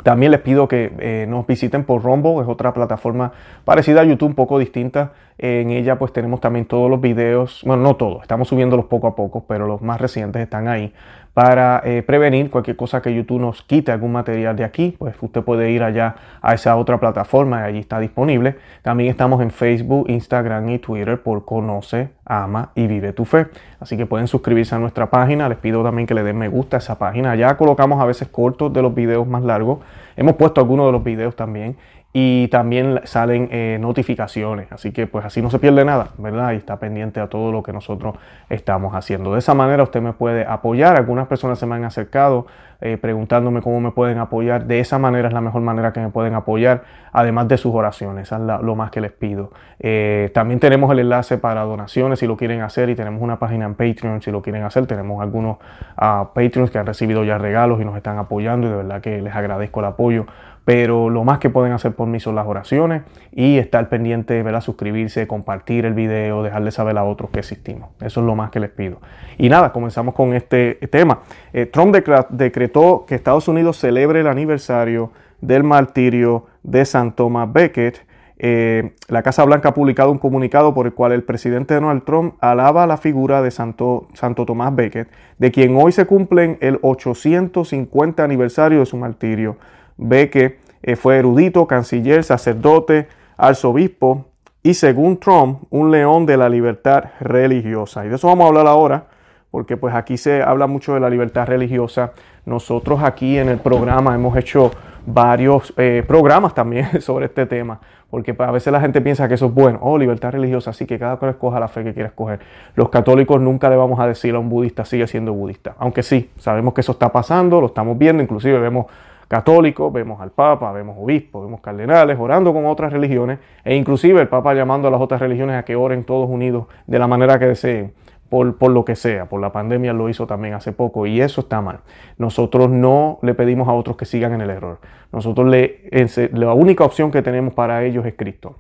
También 0.03 0.33
les 0.33 0.41
pido 0.41 0.67
que 0.67 0.93
eh, 0.99 1.27
nos 1.29 1.47
visiten 1.47 1.85
por 1.85 2.03
Rombo, 2.03 2.43
es 2.43 2.49
otra 2.49 2.75
plataforma 2.75 3.33
parecida 3.65 4.01
a 4.01 4.05
YouTube, 4.05 4.29
un 4.31 4.35
poco 4.35 4.59
distinta. 4.59 5.13
En 5.39 5.71
ella 5.71 5.99
pues 5.99 6.13
tenemos 6.13 6.41
también 6.41 6.67
todos 6.67 6.91
los 6.91 7.01
videos, 7.01 7.63
bueno, 7.65 7.83
no 7.83 7.97
todos, 7.97 8.23
estamos 8.23 8.49
subiéndolos 8.49 8.87
poco 8.87 9.07
a 9.07 9.15
poco, 9.15 9.45
pero 9.47 9.67
los 9.67 9.81
más 9.81 10.01
recientes 10.01 10.43
están 10.43 10.69
ahí 10.69 10.93
para 11.35 11.81
eh, 11.85 12.03
prevenir 12.03 12.51
cualquier 12.51 12.77
cosa 12.77 13.01
que 13.01 13.15
YouTube 13.15 13.41
nos 13.41 13.63
quite 13.63 13.91
algún 13.91 14.13
material 14.13 14.55
de 14.55 14.65
aquí, 14.65 14.95
pues 14.99 15.15
usted 15.21 15.43
puede 15.43 15.71
ir 15.71 15.83
allá 15.83 16.17
a 16.43 16.53
esa 16.53 16.77
otra 16.77 17.01
plataforma 17.01 17.61
y 17.61 17.65
allí 17.65 17.79
está 17.79 17.99
disponible. 18.01 18.57
También 18.83 19.09
estamos 19.09 19.41
en 19.41 19.51
Facebook, 19.51 20.11
Instagram 20.11 20.69
y 20.69 20.79
Twitter 20.79 21.23
por 21.23 21.45
Conoce, 21.47 22.11
Ama 22.27 22.71
y 22.75 22.87
Vive 22.87 23.15
tu 23.15 23.25
Fe. 23.25 23.47
Así 23.81 23.97
que 23.97 24.05
pueden 24.05 24.29
suscribirse 24.29 24.75
a 24.75 24.79
nuestra 24.79 25.09
página. 25.11 25.49
Les 25.49 25.59
pido 25.59 25.83
también 25.83 26.07
que 26.07 26.15
le 26.15 26.23
den 26.23 26.37
me 26.37 26.49
gusta 26.49 26.77
a 26.77 26.81
esa 26.81 26.99
página. 26.99 27.35
Ya 27.35 27.57
colocamos 27.57 28.01
a 28.01 28.05
veces 28.05 28.29
cortos 28.29 28.73
de 28.73 28.83
los 28.83 28.95
videos 28.95 29.27
más 29.27 29.43
largos. 29.43 29.79
Hemos 30.17 30.37
puesto 30.37 30.61
algunos 30.61 30.87
de 30.87 30.93
los 30.93 31.03
videos 31.03 31.35
también 31.35 31.77
y 32.15 32.49
también 32.49 33.01
salen 33.05 33.49
eh, 33.51 33.79
notificaciones. 33.81 34.71
Así 34.71 34.93
que 34.93 35.07
pues 35.07 35.25
así 35.25 35.41
no 35.41 35.51
se 35.51 35.59
pierde 35.59 35.85
nada, 35.85 36.09
¿verdad? 36.19 36.53
Y 36.53 36.57
está 36.57 36.79
pendiente 36.79 37.21
a 37.21 37.29
todo 37.29 37.53
lo 37.53 37.63
que 37.63 37.73
nosotros 37.73 38.17
estamos 38.51 38.95
haciendo. 38.95 39.33
De 39.33 39.39
esa 39.39 39.55
manera 39.55 39.83
usted 39.83 40.03
me 40.03 40.13
puede 40.13 40.45
apoyar. 40.45 40.97
Algunas 40.97 41.27
personas 41.27 41.59
se 41.59 41.67
me 41.67 41.77
han 41.77 41.85
acercado 41.85 42.47
eh, 42.85 42.99
preguntándome 42.99 43.63
cómo 43.63 43.81
me 43.81 43.93
pueden 43.93 44.19
apoyar. 44.19 44.67
De 44.67 44.81
esa 44.81 44.99
manera 44.99 45.29
es 45.29 45.35
la 45.35 45.41
mejor 45.41 45.63
manera 45.63 45.93
que 45.93 46.01
me 46.01 46.11
pueden 46.11 46.35
apoyar, 46.35 46.83
además 47.13 47.49
de 47.49 47.57
sus 47.57 47.73
oraciones. 47.73 48.31
es 48.31 48.39
lo 48.39 48.75
más 48.75 48.91
que 48.91 49.01
les 49.01 49.13
pido. 49.13 49.53
Eh, 49.79 50.31
también 50.35 50.61
tenemos 50.61 50.91
el 50.93 50.99
enlace 50.99 51.39
para 51.39 51.63
donaciones 51.63 52.19
si 52.19 52.27
lo 52.27 52.37
quieren 52.37 52.61
hacer 52.61 52.91
y 52.91 52.95
tenemos 52.95 53.23
una 53.23 53.39
página 53.39 53.65
en 53.65 53.75
Patreon 53.75 54.21
si 54.21 54.31
lo 54.31 54.43
quieren 54.43 54.65
hacer. 54.65 54.87
Tenemos 54.87 55.23
algunos 55.23 55.59
uh, 55.97 56.27
Patreons 56.35 56.71
que 56.71 56.79
han 56.79 56.87
recibido 56.87 57.25
ya 57.25 57.39
regalos 57.39 57.81
y 57.81 57.85
nos 57.85 57.97
están 57.97 58.19
apoyando 58.19 58.67
y 58.67 58.71
de 58.71 58.77
verdad 58.77 59.01
que 59.01 59.23
les 59.23 59.35
agradezco 59.35 59.81
el 59.81 59.87
apoyo 59.87 60.27
pero 60.65 61.11
lo 61.11 61.25
más 61.25 61.39
que 61.39 61.51
pueden 61.51 61.73
hacer 61.73 61.93
por 61.93 62.07
mí 62.07 62.21
son 62.21 62.37
las 62.37 62.47
oraciones 62.47 63.03
y 63.33 63.59
estar 63.59 63.89
pendiente, 63.89 64.43
¿verdad? 64.43 64.61
suscribirse, 64.61 65.27
compartir 65.27 65.85
el 65.85 65.95
video, 65.95 66.43
dejarle 66.43 66.71
saber 66.71 66.97
a 66.99 67.05
otros 67.05 67.31
que 67.31 67.41
existimos. 67.41 67.91
Eso 68.01 68.21
es 68.21 68.27
lo 68.27 68.37
más 68.37 68.51
que 68.51 68.61
les 68.61 68.71
pido. 68.71 68.99
Y 69.39 69.49
nada, 69.49 69.73
comenzamos 69.73 70.15
con 70.15 70.35
este 70.35 70.75
tema. 70.91 71.21
Eh, 71.53 71.67
Trump 71.67 71.95
decretó 72.31 73.05
que 73.07 73.17
Estados 73.17 73.49
Unidos 73.49 73.79
celebre 73.79 74.21
el 74.21 74.29
aniversario 74.29 75.11
del 75.41 75.65
martirio 75.65 76.47
de 76.63 76.85
San 76.85 77.13
Thomas 77.13 77.53
Becket. 77.53 78.07
Eh, 78.39 78.93
la 79.09 79.23
Casa 79.23 79.45
Blanca 79.45 79.71
ha 79.71 79.75
publicado 79.75 80.11
un 80.11 80.19
comunicado 80.19 80.75
por 80.75 80.87
el 80.87 80.95
cual 80.95 81.13
el 81.13 81.23
presidente 81.23 81.75
Donald 81.75 82.05
Trump 82.05 82.35
alaba 82.41 82.87
la 82.87 82.97
figura 82.97 83.43
de 83.43 83.51
Santo, 83.51 84.09
Santo 84.15 84.47
Tomás 84.47 84.75
Becket, 84.75 85.09
de 85.39 85.53
quien 85.53 85.77
hoy 85.77 85.93
se 85.93 86.07
cumplen 86.07 86.59
el 86.61 86.79
850 86.83 88.23
aniversario 88.23 88.81
de 88.81 88.87
su 88.87 88.97
martirio 88.97 89.57
ve 89.97 90.31
que 90.31 90.59
eh, 90.83 90.97
fue 90.97 91.19
erudito, 91.19 91.67
canciller, 91.67 92.25
sacerdote, 92.25 93.09
arzobispo 93.37 94.27
y 94.63 94.75
según 94.75 95.19
Trump, 95.19 95.63
un 95.71 95.91
león 95.91 96.27
de 96.27 96.37
la 96.37 96.49
libertad 96.49 97.05
religiosa. 97.21 98.05
Y 98.05 98.09
de 98.09 98.17
eso 98.17 98.29
vamos 98.29 98.45
a 98.45 98.49
hablar 98.49 98.67
ahora, 98.67 99.07
porque 99.51 99.77
pues 99.77 99.95
aquí 99.95 100.17
se 100.17 100.43
habla 100.43 100.67
mucho 100.67 100.95
de 100.95 101.01
la 101.01 101.11
libertad 101.11 101.47
religiosa. 101.47 102.13
Nosotros 102.47 103.03
aquí 103.03 103.39
en 103.39 103.49
el 103.49 103.59
programa 103.59 104.15
hemos 104.15 104.37
hecho 104.37 104.71
varios 105.05 105.75
eh, 105.77 106.05
programas 106.07 106.55
también 106.55 107.01
sobre 107.01 107.27
este 107.27 107.47
tema, 107.47 107.81
porque 108.11 108.35
pues, 108.35 108.49
a 108.49 108.53
veces 108.53 108.73
la 108.73 108.81
gente 108.81 109.01
piensa 109.01 109.27
que 109.27 109.35
eso 109.35 109.47
es 109.47 109.55
bueno, 109.55 109.79
oh, 109.83 109.99
libertad 109.99 110.31
religiosa, 110.31 110.71
así 110.71 110.87
que 110.87 110.99
cada 110.99 111.17
cual 111.17 111.33
escoja 111.33 111.59
la 111.59 111.69
fe 111.69 111.83
que 111.83 111.93
quiera 111.93 112.09
escoger. 112.09 112.41
Los 112.77 112.89
católicos 112.89 113.41
nunca 113.41 113.69
le 113.69 113.77
vamos 113.77 113.99
a 113.99 114.07
decir 114.07 114.35
a 114.35 114.39
un 114.39 114.49
budista 114.49 114.85
sigue 114.85 115.07
siendo 115.07 115.33
budista, 115.33 115.75
aunque 115.79 116.03
sí, 116.03 116.31
sabemos 116.39 116.75
que 116.75 116.83
eso 116.83 116.93
está 116.93 117.11
pasando, 117.11 117.61
lo 117.61 117.67
estamos 117.69 117.99
viendo, 117.99 118.23
inclusive 118.23 118.59
vemos 118.59 118.87
católicos, 119.33 119.91
vemos 119.91 120.21
al 120.21 120.31
Papa, 120.31 120.71
vemos 120.73 120.95
obispos, 121.01 121.43
vemos 121.43 121.63
cardenales 121.63 122.19
orando 122.21 122.53
con 122.53 122.67
otras 122.67 122.93
religiones 122.93 123.39
e 123.65 123.75
inclusive 123.75 124.21
el 124.21 124.29
Papa 124.29 124.53
llamando 124.53 124.89
a 124.89 124.91
las 124.91 125.01
otras 125.01 125.23
religiones 125.23 125.57
a 125.57 125.65
que 125.65 125.75
oren 125.75 126.05
todos 126.05 126.29
unidos 126.29 126.67
de 126.87 126.99
la 126.99 127.07
manera 127.07 127.39
que 127.39 127.47
deseen. 127.47 127.95
Por, 128.29 128.59
por, 128.59 128.71
lo 128.71 128.85
que 128.85 128.95
sea, 128.95 129.31
por 129.31 129.41
la 129.41 129.51
pandemia 129.51 129.95
lo 129.95 130.11
hizo 130.11 130.27
también 130.27 130.53
hace 130.53 130.73
poco 130.73 131.07
y 131.07 131.23
eso 131.23 131.41
está 131.41 131.63
mal. 131.63 131.81
Nosotros 132.19 132.69
no 132.69 133.21
le 133.23 133.33
pedimos 133.33 133.69
a 133.69 133.73
otros 133.73 133.97
que 133.97 134.05
sigan 134.05 134.35
en 134.35 134.43
el 134.43 134.51
error. 134.51 134.81
Nosotros 135.13 135.49
le, 135.49 135.91
la 136.33 136.53
única 136.53 136.85
opción 136.85 137.11
que 137.11 137.23
tenemos 137.23 137.55
para 137.55 137.85
ellos 137.85 138.05
es 138.05 138.15
Cristo. 138.15 138.57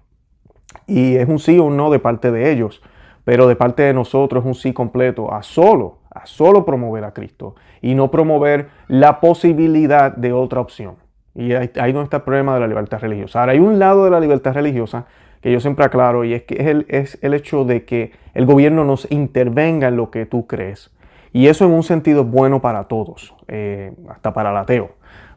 Y 0.87 1.17
es 1.17 1.29
un 1.29 1.39
sí 1.39 1.59
o 1.59 1.65
un 1.65 1.77
no 1.77 1.91
de 1.91 1.99
parte 1.99 2.31
de 2.31 2.51
ellos, 2.51 2.83
pero 3.25 3.47
de 3.47 3.57
parte 3.57 3.83
de 3.83 3.95
nosotros 3.95 4.43
es 4.43 4.47
un 4.47 4.55
sí 4.55 4.73
completo 4.73 5.33
a 5.33 5.43
solo 5.43 6.03
a 6.15 6.27
solo 6.27 6.65
promover 6.65 7.05
a 7.05 7.13
Cristo 7.13 7.55
y 7.81 7.95
no 7.95 8.11
promover 8.11 8.69
la 8.89 9.21
posibilidad 9.21 10.15
de 10.15 10.33
otra 10.33 10.61
opción. 10.61 10.97
Y 11.35 11.55
ahí, 11.55 11.93
no 11.93 12.03
está 12.03 12.19
el 12.19 12.23
problema 12.25 12.55
de 12.55 12.61
la 12.61 12.67
libertad 12.67 13.01
religiosa. 13.01 13.41
Ahora, 13.41 13.53
hay 13.53 13.59
un 13.59 13.79
lado 13.79 14.05
de 14.05 14.11
la 14.11 14.21
libertad 14.21 14.53
religiosa 14.53 15.07
que 15.41 15.51
yo 15.51 15.61
siempre 15.61 15.85
aclaro 15.85 16.25
y 16.25 16.35
es 16.35 16.43
que 16.43 16.57
es 16.61 16.67
el, 16.67 16.87
es 16.89 17.19
hecho 17.23 17.65
de 17.65 17.85
que 17.85 18.13
el 18.35 18.45
gobierno 18.45 18.85
nos 18.85 19.11
intervenga 19.11 19.89
en 19.89 19.97
lo 19.97 20.11
que 20.11 20.27
tú 20.27 20.47
crees. 20.47 20.95
Y 21.33 21.47
eso 21.47 21.65
en 21.65 21.73
un 21.73 21.83
sentido 21.83 22.25
bueno 22.25 22.61
para 22.61 22.85
todos, 22.85 23.35
eh, 23.49 23.93
hasta 24.11 24.35
para 24.35 24.51
el 24.51 24.57
ateo. 24.59 24.91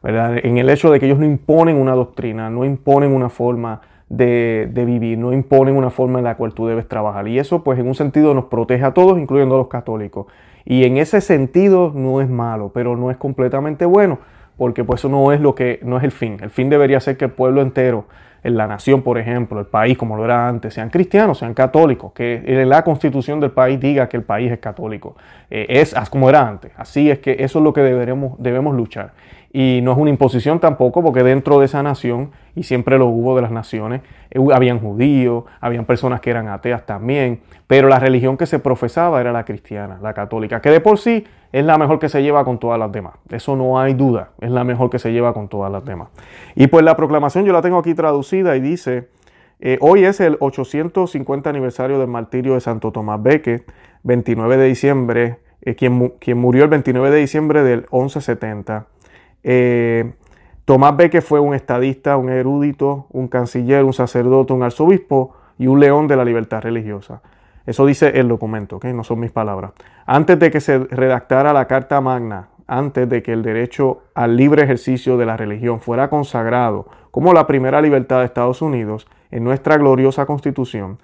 ¿verdad? 0.03 0.37
En 0.43 0.57
el 0.57 0.69
hecho 0.69 0.91
de 0.91 0.99
que 0.99 1.05
ellos 1.05 1.17
no 1.17 1.25
imponen 1.25 1.77
una 1.77 1.93
doctrina, 1.93 2.49
no 2.49 2.65
imponen 2.65 3.13
una 3.13 3.29
forma 3.29 3.81
de, 4.15 4.85
vivir, 4.85 5.17
no 5.17 5.33
imponen 5.33 5.75
una 5.75 5.89
forma 5.89 6.19
en 6.19 6.25
la 6.25 6.35
cual 6.35 6.53
tú 6.53 6.67
debes 6.67 6.87
trabajar. 6.87 7.27
Y 7.27 7.39
eso 7.39 7.63
pues 7.63 7.79
en 7.79 7.87
un 7.87 7.95
sentido 7.95 8.33
nos 8.33 8.45
protege 8.45 8.83
a 8.83 8.93
todos, 8.93 9.17
incluyendo 9.19 9.55
a 9.55 9.57
los 9.57 9.67
católicos. 9.67 10.27
Y 10.63 10.85
en 10.85 10.97
ese 10.97 11.21
sentido 11.21 11.91
no 11.93 12.21
es 12.21 12.29
malo, 12.29 12.71
pero 12.73 12.95
no 12.95 13.11
es 13.11 13.17
completamente 13.17 13.85
bueno, 13.85 14.19
porque 14.57 14.83
pues 14.83 15.01
eso 15.01 15.09
no 15.09 15.31
es 15.31 15.41
lo 15.41 15.53
que 15.53 15.79
no 15.83 15.97
es 15.97 16.03
el 16.03 16.11
fin. 16.11 16.37
El 16.41 16.49
fin 16.49 16.69
debería 16.69 16.99
ser 16.99 17.17
que 17.17 17.25
el 17.25 17.31
pueblo 17.31 17.61
entero 17.61 18.05
en 18.43 18.57
la 18.57 18.67
nación, 18.67 19.01
por 19.01 19.17
ejemplo, 19.17 19.59
el 19.59 19.65
país 19.65 19.97
como 19.97 20.15
lo 20.15 20.23
era 20.23 20.47
antes, 20.47 20.73
sean 20.73 20.91
cristianos, 20.91 21.39
sean 21.39 21.55
católicos, 21.55 22.13
que 22.13 22.43
la 22.65 22.83
constitución 22.83 23.39
del 23.39 23.49
país 23.49 23.79
diga 23.79 24.07
que 24.07 24.17
el 24.17 24.23
país 24.23 24.51
es 24.51 24.59
católico. 24.59 25.15
Eh, 25.49 25.65
es 25.69 25.95
como 26.11 26.29
era 26.29 26.47
antes. 26.47 26.71
Así 26.77 27.09
es 27.09 27.19
que 27.19 27.37
eso 27.39 27.59
es 27.59 27.63
lo 27.63 27.73
que 27.73 27.81
deberemos, 27.81 28.35
debemos 28.37 28.75
luchar. 28.75 29.13
Y 29.57 29.79
no 29.81 29.93
es 29.93 29.97
una 29.97 30.09
imposición 30.09 30.59
tampoco, 30.59 31.01
porque 31.01 31.23
dentro 31.23 31.59
de 31.59 31.65
esa 31.67 31.81
nación, 31.81 32.31
y 32.57 32.63
siempre 32.63 32.97
lo 32.97 33.05
hubo 33.05 33.37
de 33.37 33.41
las 33.41 33.51
naciones, 33.51 34.01
eh, 34.29 34.39
habían 34.53 34.81
judíos, 34.81 35.45
habían 35.61 35.85
personas 35.85 36.19
que 36.19 36.29
eran 36.29 36.49
ateas 36.49 36.85
también, 36.85 37.39
pero 37.65 37.87
la 37.87 37.97
religión 37.97 38.35
que 38.35 38.47
se 38.47 38.59
profesaba 38.59 39.21
era 39.21 39.31
la 39.31 39.45
cristiana, 39.45 39.97
la 40.01 40.13
católica, 40.13 40.59
que 40.59 40.71
de 40.71 40.81
por 40.81 40.97
sí 40.97 41.23
es 41.53 41.63
la 41.63 41.77
mejor 41.77 41.99
que 41.99 42.09
se 42.09 42.21
lleva 42.21 42.43
con 42.43 42.59
todas 42.59 42.77
las 42.77 42.91
demás. 42.91 43.13
Eso 43.31 43.55
no 43.55 43.79
hay 43.79 43.93
duda, 43.93 44.31
es 44.41 44.51
la 44.51 44.65
mejor 44.65 44.89
que 44.89 44.99
se 44.99 45.13
lleva 45.13 45.33
con 45.33 45.47
todas 45.47 45.71
las 45.71 45.85
demás. 45.85 46.09
Y 46.55 46.67
pues 46.67 46.83
la 46.83 46.97
proclamación 46.97 47.45
yo 47.45 47.53
la 47.53 47.61
tengo 47.61 47.77
aquí 47.77 47.93
traducida 47.93 48.57
y 48.57 48.59
dice, 48.59 49.07
eh, 49.61 49.77
hoy 49.79 50.03
es 50.03 50.19
el 50.19 50.35
850 50.41 51.49
aniversario 51.49 51.97
del 51.97 52.09
martirio 52.09 52.55
de 52.55 52.59
Santo 52.59 52.91
Tomás 52.91 53.23
Becket, 53.23 53.71
29 54.03 54.57
de 54.57 54.65
diciembre, 54.65 55.39
eh, 55.61 55.75
quien, 55.75 56.09
quien, 56.19 56.39
murió 56.39 56.65
el 56.65 56.69
29 56.71 57.09
de 57.09 57.17
diciembre 57.19 57.63
del 57.63 57.85
1170. 57.93 58.87
Eh, 59.47 60.11
Tomás 60.65 60.97
Becket 60.97 61.23
fue 61.23 61.39
un 61.39 61.53
estadista, 61.53 62.17
un 62.17 62.29
erudito, 62.29 63.05
un 63.11 63.27
canciller, 63.27 63.83
un 63.83 63.93
sacerdote, 63.93 64.51
un 64.53 64.63
arzobispo 64.63 65.35
y 65.59 65.67
un 65.67 65.79
león 65.79 66.07
de 66.07 66.15
la 66.15 66.25
libertad 66.25 66.61
religiosa. 66.63 67.21
Eso 67.67 67.85
dice 67.85 68.19
el 68.19 68.27
documento, 68.27 68.79
no 68.83 69.03
son 69.03 69.19
mis 69.19 69.31
palabras. 69.31 69.73
Antes 70.07 70.39
de 70.39 70.49
que 70.49 70.59
se 70.59 70.79
redactara 70.79 71.53
la 71.53 71.67
Carta 71.67 72.01
Magna, 72.01 72.49
antes 72.65 73.07
de 73.07 73.21
que 73.21 73.33
el 73.33 73.43
derecho 73.43 74.01
al 74.15 74.35
libre 74.35 74.63
ejercicio 74.63 75.17
de 75.17 75.27
la 75.27 75.37
religión 75.37 75.79
fuera 75.79 76.09
consagrado 76.09 76.87
como 77.11 77.31
la 77.31 77.45
primera 77.45 77.81
libertad 77.81 78.19
de 78.19 78.25
Estados 78.25 78.63
Unidos 78.63 79.07
en 79.29 79.43
nuestra 79.43 79.77
gloriosa 79.77 80.25
constitución, 80.25 80.97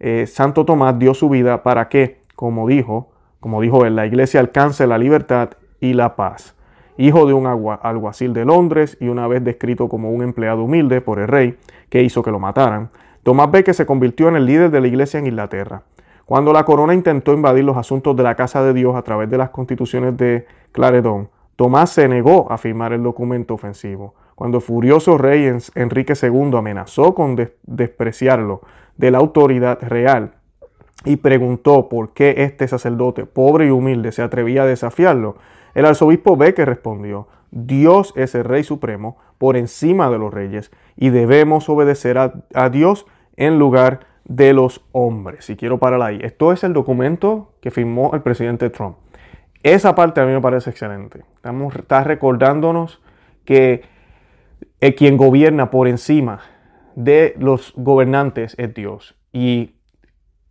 eh, 0.00 0.26
Santo 0.26 0.64
Tomás 0.64 0.98
dio 0.98 1.12
su 1.12 1.28
vida 1.28 1.62
para 1.62 1.90
que, 1.90 2.20
como 2.34 2.66
dijo, 2.66 3.10
como 3.40 3.60
dijo 3.60 3.84
él, 3.84 3.94
la 3.94 4.06
iglesia 4.06 4.40
alcance 4.40 4.86
la 4.86 4.96
libertad 4.96 5.50
y 5.80 5.92
la 5.92 6.16
paz. 6.16 6.54
Hijo 6.98 7.26
de 7.26 7.32
un 7.32 7.46
alguacil 7.46 8.34
de 8.34 8.44
Londres 8.44 8.96
y 9.00 9.08
una 9.08 9.26
vez 9.26 9.42
descrito 9.42 9.88
como 9.88 10.10
un 10.10 10.22
empleado 10.22 10.64
humilde 10.64 11.00
por 11.00 11.18
el 11.18 11.28
rey 11.28 11.56
que 11.88 12.02
hizo 12.02 12.22
que 12.22 12.30
lo 12.30 12.38
mataran, 12.38 12.90
Tomás 13.22 13.50
Becket 13.50 13.74
se 13.74 13.86
convirtió 13.86 14.28
en 14.28 14.36
el 14.36 14.46
líder 14.46 14.70
de 14.70 14.80
la 14.80 14.88
iglesia 14.88 15.18
en 15.18 15.26
Inglaterra. 15.26 15.82
Cuando 16.26 16.52
la 16.52 16.64
corona 16.64 16.94
intentó 16.94 17.32
invadir 17.32 17.64
los 17.64 17.76
asuntos 17.76 18.16
de 18.16 18.22
la 18.22 18.34
casa 18.34 18.62
de 18.62 18.72
Dios 18.72 18.94
a 18.94 19.02
través 19.02 19.30
de 19.30 19.38
las 19.38 19.50
constituciones 19.50 20.16
de 20.16 20.46
Claredón, 20.72 21.28
Tomás 21.56 21.90
se 21.90 22.08
negó 22.08 22.50
a 22.50 22.58
firmar 22.58 22.92
el 22.92 23.02
documento 23.02 23.54
ofensivo. 23.54 24.14
Cuando 24.34 24.58
el 24.58 24.62
furioso 24.62 25.18
rey 25.18 25.50
Enrique 25.74 26.14
II 26.20 26.56
amenazó 26.56 27.14
con 27.14 27.36
despreciarlo 27.62 28.62
de 28.96 29.10
la 29.10 29.18
autoridad 29.18 29.78
real 29.82 30.32
y 31.04 31.16
preguntó 31.16 31.88
por 31.88 32.12
qué 32.12 32.34
este 32.38 32.66
sacerdote 32.68 33.26
pobre 33.26 33.66
y 33.66 33.70
humilde 33.70 34.12
se 34.12 34.22
atrevía 34.22 34.62
a 34.62 34.66
desafiarlo, 34.66 35.36
el 35.74 35.86
arzobispo 35.86 36.36
Becker 36.36 36.68
respondió, 36.68 37.28
Dios 37.50 38.14
es 38.16 38.34
el 38.34 38.44
Rey 38.44 38.64
Supremo 38.64 39.18
por 39.38 39.56
encima 39.56 40.10
de 40.10 40.18
los 40.18 40.32
reyes 40.32 40.72
y 40.96 41.10
debemos 41.10 41.68
obedecer 41.68 42.16
a, 42.18 42.70
Dios 42.70 43.06
en 43.36 43.58
lugar 43.58 44.00
de 44.24 44.54
los 44.54 44.84
hombres. 44.92 45.50
Y 45.50 45.56
quiero 45.56 45.78
parar 45.78 46.00
ahí. 46.00 46.18
Esto 46.22 46.52
es 46.52 46.64
el 46.64 46.72
documento 46.72 47.52
que 47.60 47.70
firmó 47.70 48.12
el 48.14 48.22
presidente 48.22 48.70
Trump. 48.70 48.96
Esa 49.62 49.94
parte 49.94 50.20
a 50.20 50.26
mí 50.26 50.32
me 50.32 50.40
parece 50.40 50.70
excelente. 50.70 51.24
Estamos, 51.34 51.76
está 51.76 52.02
recordándonos 52.04 53.02
que 53.44 53.82
el 54.80 54.94
quien 54.94 55.16
gobierna 55.16 55.70
por 55.70 55.88
encima 55.88 56.40
de 56.94 57.34
los 57.38 57.74
gobernantes 57.76 58.54
es 58.58 58.72
Dios. 58.74 59.14
Y 59.30 59.74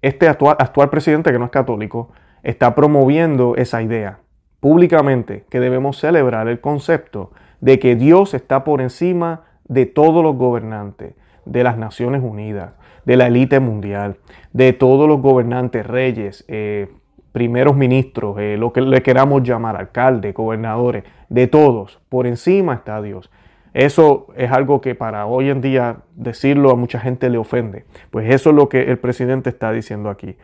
este 0.04 0.28
actual 0.28 0.90
presidente, 0.90 1.32
que 1.32 1.40
no 1.40 1.46
es 1.46 1.51
católico, 1.51 2.12
está 2.44 2.75
promoviendo 2.75 3.56
esa 3.56 3.82
idea 3.82 4.20
públicamente 4.62 5.44
que 5.50 5.60
debemos 5.60 6.00
celebrar 6.00 6.48
el 6.48 6.62
concepto 6.62 7.32
de 7.60 7.80
que 7.80 7.98
Dios 7.98 8.34
está 8.34 8.63
por 8.63 8.80
encima 8.80 9.41
de 9.68 9.86
todos 9.86 10.24
los 10.24 10.38
gobernantes, 10.38 11.15
de 11.46 11.63
las 11.63 11.77
Naciones 11.77 12.22
Unidas, 12.24 12.74
de 13.03 13.18
la 13.18 13.27
élite 13.27 13.60
mundial, 13.60 14.18
de 14.53 14.72
todos 14.72 15.08
los 15.10 15.22
gobernantes, 15.22 15.86
reyes, 15.86 16.46
eh, 16.48 16.89
primeros 17.32 17.75
ministros, 17.75 18.38
eh, 18.39 18.58
lo 18.58 18.72
que 18.72 18.82
le 18.82 19.01
queramos 19.01 19.44
llamar, 19.44 19.75
alcaldes, 19.75 20.34
gobernadores, 20.34 21.03
de 21.30 21.48
todos, 21.48 22.00
por 22.10 22.27
encima 22.27 22.75
está 22.75 23.01
Dios. 23.01 23.32
Eso 23.74 24.27
es 24.36 24.51
algo 24.51 24.82
que 24.82 24.96
para 24.96 25.25
hoy 25.25 25.50
en 25.50 25.62
día 25.62 25.98
decirlo 26.15 26.72
a 26.72 26.75
mucha 26.75 27.00
gente 27.00 27.30
le 27.30 27.38
ofende. 27.38 27.86
Pues 28.10 28.30
eso 28.30 28.50
es 28.50 28.56
lo 28.56 28.68
que 28.68 28.84
el 28.84 29.00
presidente 29.00 29.50
está 29.50 29.72
diciendo 29.72 30.10
aquí. 30.10 30.36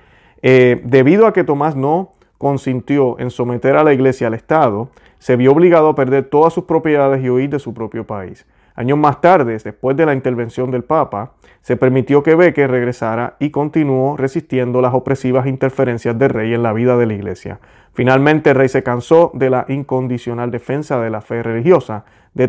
Eh, 0.41 0.81
debido 0.86 1.27
a 1.27 1.33
que 1.33 1.43
Tomás 1.43 1.75
no 1.75 2.13
consintió 2.38 3.20
en 3.20 3.32
someter 3.32 3.75
a 3.77 3.84
la 3.84 3.94
iglesia 3.94 4.27
al 4.27 4.34
Estado, 4.34 4.89
se 5.20 5.36
vio 5.36 5.51
obligado 5.51 5.89
a 5.89 5.96
perder 5.96 6.25
todas 6.25 6.53
sus 6.53 6.65
propiedades 6.65 7.24
y 7.24 7.29
huir 7.29 7.50
de 7.50 7.60
su 7.60 7.74
propio 7.74 8.06
país. 8.06 8.46
Años 8.75 9.00
más 9.00 9.22
tarde, 9.22 9.58
después 9.58 9.98
de 9.98 10.06
la 10.06 10.13
intervención 10.13 10.70
del 10.70 10.84
Papa, 10.84 11.32
se 11.62 11.77
permitió 11.77 12.22
que 12.22 12.36
Beque 12.36 12.67
regresara 12.67 13.36
y 13.39 13.50
continuó 13.50 14.15
resistiendo 14.15 14.82
las 14.82 14.94
opresivas 14.94 15.48
interferencias 15.48 16.17
del 16.17 16.29
rey 16.29 16.53
en 16.53 16.62
la 16.62 16.74
vida 16.74 16.96
de 16.96 17.08
la 17.08 17.13
iglesia. 17.13 17.60
Finalmente 17.94 18.51
el 18.51 18.56
rey 18.56 18.70
se 18.70 18.84
cansó 18.84 19.32
de 19.34 19.50
la 19.50 19.65
incondicional 19.67 20.51
defensa 20.51 21.01
de 21.01 21.10
la 21.10 21.22
fe 21.22 21.41
religiosa 21.41 22.06
de, 22.36 22.48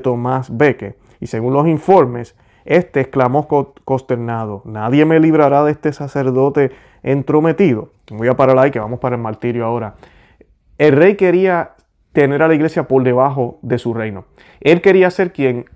Tomás 0.00 0.56
Beque 0.56 0.96
y 1.20 1.28
según 1.28 1.52
los 1.52 1.68
informes, 1.68 2.34
este 2.64 3.00
exclamó 3.00 3.48
consternado, 3.84 4.62
nadie 4.64 5.04
me 5.04 5.20
librará 5.20 5.64
de 5.64 5.72
este 5.72 5.92
sacerdote 5.92 6.70
entrometido. 7.02 7.90
Voy 8.10 8.28
a 8.28 8.36
parar 8.36 8.58
ahí 8.58 8.70
que 8.70 8.80
vamos 8.80 9.00
para 9.00 9.16
el 9.16 9.22
martirio 9.22 9.64
ahora. 9.64 9.94
El 10.78 10.92
rey 10.92 11.16
quería 11.16 11.72
tener 12.12 12.42
a 12.42 12.48
la 12.48 12.54
iglesia 12.54 12.88
por 12.88 13.02
debajo 13.02 13.58
de 13.62 13.78
su 13.78 13.94
reino. 13.94 14.24
Él 14.60 14.80
quería 14.80 15.10
ser 15.10 15.32
quien 15.32 15.66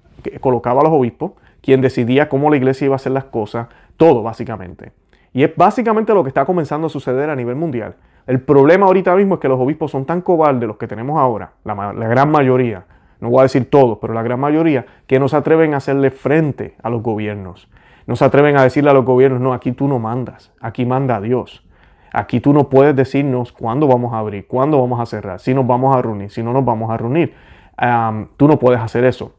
colocaba 0.41 0.81
a 0.81 0.85
los 0.85 0.93
obispos, 0.93 1.33
quien 1.61 1.81
decidía 1.81 2.29
cómo 2.29 2.50
la 2.50 2.57
iglesia 2.57 2.87
iba 2.87 2.95
a 2.95 2.97
hacer 2.97 3.12
las 3.12 3.25
cosas, 3.25 3.69
todo 3.97 4.23
básicamente. 4.23 4.93
Y 5.33 5.43
es 5.43 5.55
básicamente 5.57 6.14
lo 6.14 6.23
que 6.23 6.29
está 6.29 6.45
comenzando 6.45 6.87
a 6.87 6.91
suceder 6.91 7.31
a 7.31 7.37
nivel 7.37 7.57
mundial. 7.57 7.97
El 8.26 8.41
problema 8.41 8.87
ahorita 8.87 9.14
mismo 9.17 9.35
es 9.35 9.41
que 9.41 9.49
los 9.49 9.61
obispos 9.61 9.91
son 9.91 10.07
tan 10.07 10.23
cobardes, 10.23 10.67
los 10.67 10.76
que 10.76 10.87
tenemos 10.87 11.19
ahora, 11.19 11.53
la, 11.64 11.75
gran 11.93 12.31
mayoría, 12.31 12.87
no 13.25 13.31
voy 13.31 13.40
a 13.40 13.43
decir 13.45 13.69
todos, 13.69 13.99
pero 14.00 14.14
la 14.14 14.23
gran 14.23 14.38
mayoría, 14.38 14.87
que 15.07 15.19
no 15.19 15.28
se 15.28 15.37
atreven 15.37 15.75
a 15.75 15.78
hacerle 15.78 16.11
frente 16.11 16.76
a 16.83 16.90
los 16.90 17.02
gobiernos. 17.02 17.69
No 18.07 18.16
se 18.16 18.25
atreven 18.25 18.57
a 18.59 18.62
decirle 18.62 18.90
a 18.90 18.93
los 18.93 19.04
gobiernos, 19.04 19.40
no, 19.40 19.54
aquí 19.54 19.73
tú 19.73 19.88
no 19.88 19.99
mandas, 19.99 20.52
aquí 20.61 20.85
manda 20.85 21.21
Dios. 21.21 21.66
Aquí 22.12 22.38
tú 22.38 22.52
no 22.52 22.69
puedes 22.69 22.95
decirnos 22.95 23.50
cuándo 23.50 23.88
vamos 23.88 24.12
a 24.12 24.19
abrir, 24.19 24.47
cuándo 24.47 24.81
vamos 24.81 25.00
a 25.00 25.07
cerrar, 25.07 25.40
si 25.40 25.54
nos 25.54 25.66
vamos 25.66 25.97
a 25.97 26.02
reunir, 26.02 26.31
si 26.31 26.43
no 26.43 26.52
nos 26.52 26.64
vamos 26.64 26.90
a 26.90 26.97
reunir. 26.97 27.35
tú 28.37 28.47
no 28.47 28.59
puedes 28.59 28.81
hacer 28.81 29.04
eso. 29.04 29.33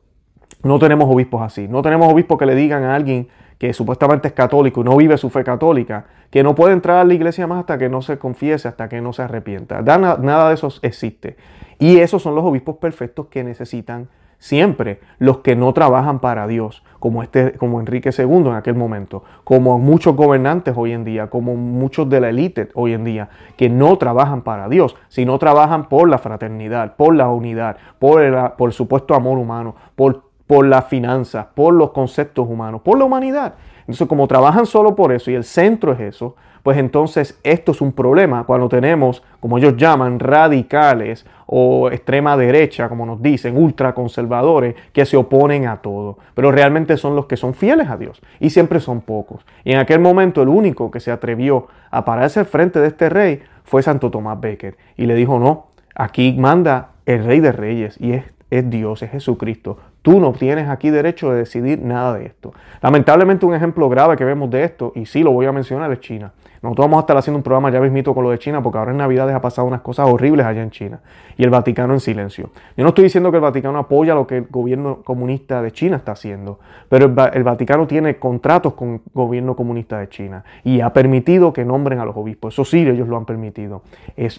No 0.63 0.79
tenemos 0.79 1.07
obispos 1.07 1.43
así. 1.43 1.67
No 1.67 1.83
tenemos 1.83 2.11
obispos 2.11 2.39
que 2.39 2.47
le 2.47 2.55
digan 2.55 2.83
a 2.83 2.95
alguien 2.95 3.27
que 3.57 3.73
supuestamente 3.73 4.27
es 4.27 4.33
católico 4.33 4.81
y 4.81 4.83
no 4.83 4.97
vive 4.97 5.17
su 5.17 5.29
fe 5.29 5.43
católica, 5.43 6.05
que 6.29 6.43
no 6.43 6.55
puede 6.55 6.73
entrar 6.73 6.97
a 6.97 7.03
la 7.03 7.13
iglesia 7.13 7.47
más 7.47 7.59
hasta 7.59 7.77
que 7.77 7.89
no 7.89 8.01
se 8.01 8.17
confiese, 8.17 8.67
hasta 8.67 8.89
que 8.89 9.01
no 9.01 9.13
se 9.13 9.21
arrepienta. 9.21 9.81
Nada 9.81 10.47
de 10.49 10.53
eso 10.53 10.69
existe. 10.81 11.37
Y 11.79 11.97
esos 11.97 12.21
son 12.21 12.35
los 12.35 12.45
obispos 12.45 12.77
perfectos 12.77 13.27
que 13.27 13.43
necesitan 13.43 14.09
siempre 14.37 14.99
los 15.17 15.39
que 15.39 15.55
no 15.55 15.73
trabajan 15.73 16.19
para 16.19 16.47
Dios, 16.47 16.83
como, 16.99 17.23
este, 17.23 17.53
como 17.53 17.79
Enrique 17.79 18.11
II 18.15 18.47
en 18.47 18.53
aquel 18.53 18.75
momento, 18.75 19.23
como 19.43 19.79
muchos 19.79 20.15
gobernantes 20.15 20.73
hoy 20.77 20.91
en 20.91 21.03
día, 21.03 21.29
como 21.31 21.55
muchos 21.55 22.09
de 22.09 22.19
la 22.19 22.29
élite 22.29 22.69
hoy 22.73 22.93
en 22.93 23.03
día, 23.03 23.29
que 23.57 23.69
no 23.69 23.97
trabajan 23.97 24.41
para 24.41 24.69
Dios, 24.69 24.95
sino 25.07 25.39
trabajan 25.39 25.89
por 25.89 26.09
la 26.09 26.17
fraternidad, 26.17 26.95
por 26.95 27.15
la 27.15 27.29
unidad, 27.29 27.77
por 27.99 28.21
el 28.21 28.35
por 28.57 28.73
supuesto 28.73 29.15
amor 29.15 29.37
humano, 29.37 29.75
por, 29.95 30.24
por 30.47 30.65
las 30.65 30.85
finanzas, 30.85 31.47
por 31.53 31.73
los 31.73 31.91
conceptos 31.91 32.47
humanos, 32.47 32.81
por 32.81 32.97
la 32.97 33.05
humanidad. 33.05 33.55
Entonces, 33.81 34.07
como 34.07 34.27
trabajan 34.27 34.65
solo 34.65 34.95
por 34.95 35.11
eso 35.11 35.29
y 35.31 35.35
el 35.35 35.43
centro 35.43 35.93
es 35.93 35.99
eso, 35.99 36.35
pues 36.65 36.79
entonces 36.79 37.39
esto 37.43 37.73
es 37.73 37.81
un 37.81 37.91
problema 37.91 38.43
cuando 38.45 38.67
tenemos, 38.67 39.21
como 39.39 39.59
ellos 39.59 39.77
llaman, 39.77 40.19
radicales 40.19 41.23
o 41.45 41.91
extrema 41.91 42.35
derecha, 42.35 42.89
como 42.89 43.05
nos 43.05 43.21
dicen, 43.21 43.55
ultraconservadores, 43.55 44.73
que 44.91 45.05
se 45.05 45.15
oponen 45.15 45.67
a 45.67 45.77
todo. 45.83 46.17
Pero 46.33 46.51
realmente 46.51 46.97
son 46.97 47.15
los 47.15 47.27
que 47.27 47.37
son 47.37 47.53
fieles 47.53 47.87
a 47.87 47.97
Dios 47.97 48.19
y 48.39 48.49
siempre 48.49 48.79
son 48.79 49.01
pocos. 49.01 49.45
Y 49.63 49.73
en 49.73 49.77
aquel 49.77 49.99
momento 49.99 50.41
el 50.41 50.49
único 50.49 50.89
que 50.89 50.99
se 50.99 51.11
atrevió 51.11 51.67
a 51.91 52.03
pararse 52.03 52.39
al 52.39 52.47
frente 52.47 52.79
de 52.79 52.87
este 52.87 53.09
rey 53.09 53.43
fue 53.63 53.83
Santo 53.83 54.09
Tomás 54.09 54.41
Becker 54.41 54.75
y 54.97 55.05
le 55.05 55.13
dijo, 55.13 55.37
no, 55.37 55.67
aquí 55.93 56.35
manda 56.35 56.93
el 57.05 57.23
rey 57.25 57.41
de 57.41 57.51
reyes 57.51 57.95
y 58.01 58.13
es, 58.13 58.23
es 58.49 58.67
Dios, 58.71 59.03
es 59.03 59.11
Jesucristo. 59.11 59.77
Tú 60.05 60.19
no 60.19 60.33
tienes 60.33 60.69
aquí 60.69 60.91
derecho 60.91 61.31
de 61.31 61.39
decidir 61.39 61.81
nada 61.81 62.13
de 62.13 62.27
esto. 62.27 62.53
Lamentablemente 62.83 63.43
un 63.47 63.55
ejemplo 63.55 63.89
grave 63.89 64.15
que 64.15 64.23
vemos 64.23 64.51
de 64.51 64.63
esto, 64.63 64.91
y 64.93 65.07
sí 65.07 65.23
lo 65.23 65.31
voy 65.31 65.47
a 65.47 65.51
mencionar, 65.51 65.91
es 65.91 65.99
China. 65.99 66.31
Nosotros 66.61 66.85
vamos 66.85 66.97
a 66.97 66.99
estar 66.99 67.17
haciendo 67.17 67.37
un 67.37 67.43
programa 67.43 67.71
ya 67.71 67.81
mismito 67.81 68.13
con 68.13 68.23
lo 68.23 68.29
de 68.29 68.37
China, 68.37 68.61
porque 68.61 68.77
ahora 68.77 68.91
en 68.91 68.97
Navidades 68.97 69.33
ha 69.33 69.41
pasado 69.41 69.67
unas 69.67 69.81
cosas 69.81 70.07
horribles 70.07 70.45
allá 70.45 70.61
en 70.61 70.69
China. 70.69 70.99
Y 71.37 71.43
el 71.43 71.49
Vaticano 71.49 71.93
en 71.93 71.99
silencio. 71.99 72.51
Yo 72.77 72.83
no 72.83 72.89
estoy 72.89 73.05
diciendo 73.05 73.31
que 73.31 73.37
el 73.37 73.41
Vaticano 73.41 73.79
apoya 73.79 74.13
lo 74.13 74.27
que 74.27 74.37
el 74.37 74.47
gobierno 74.47 75.01
comunista 75.03 75.63
de 75.63 75.71
China 75.71 75.97
está 75.97 76.11
haciendo, 76.11 76.59
pero 76.87 77.05
el, 77.05 77.43
Vaticano 77.43 77.87
tiene 77.87 78.17
contratos 78.17 78.75
con 78.75 78.89
el 78.89 79.01
gobierno 79.11 79.55
comunista 79.55 79.97
de 79.97 80.07
China 80.09 80.43
y 80.63 80.81
ha 80.81 80.93
permitido 80.93 81.51
que 81.51 81.65
nombren 81.65 81.97
a 81.97 82.05
los 82.05 82.15
obispos. 82.15 82.53
Eso 82.53 82.63
sí, 82.63 82.87
ellos 82.87 83.07
lo 83.07 83.17
han 83.17 83.25
permitido. 83.25 83.81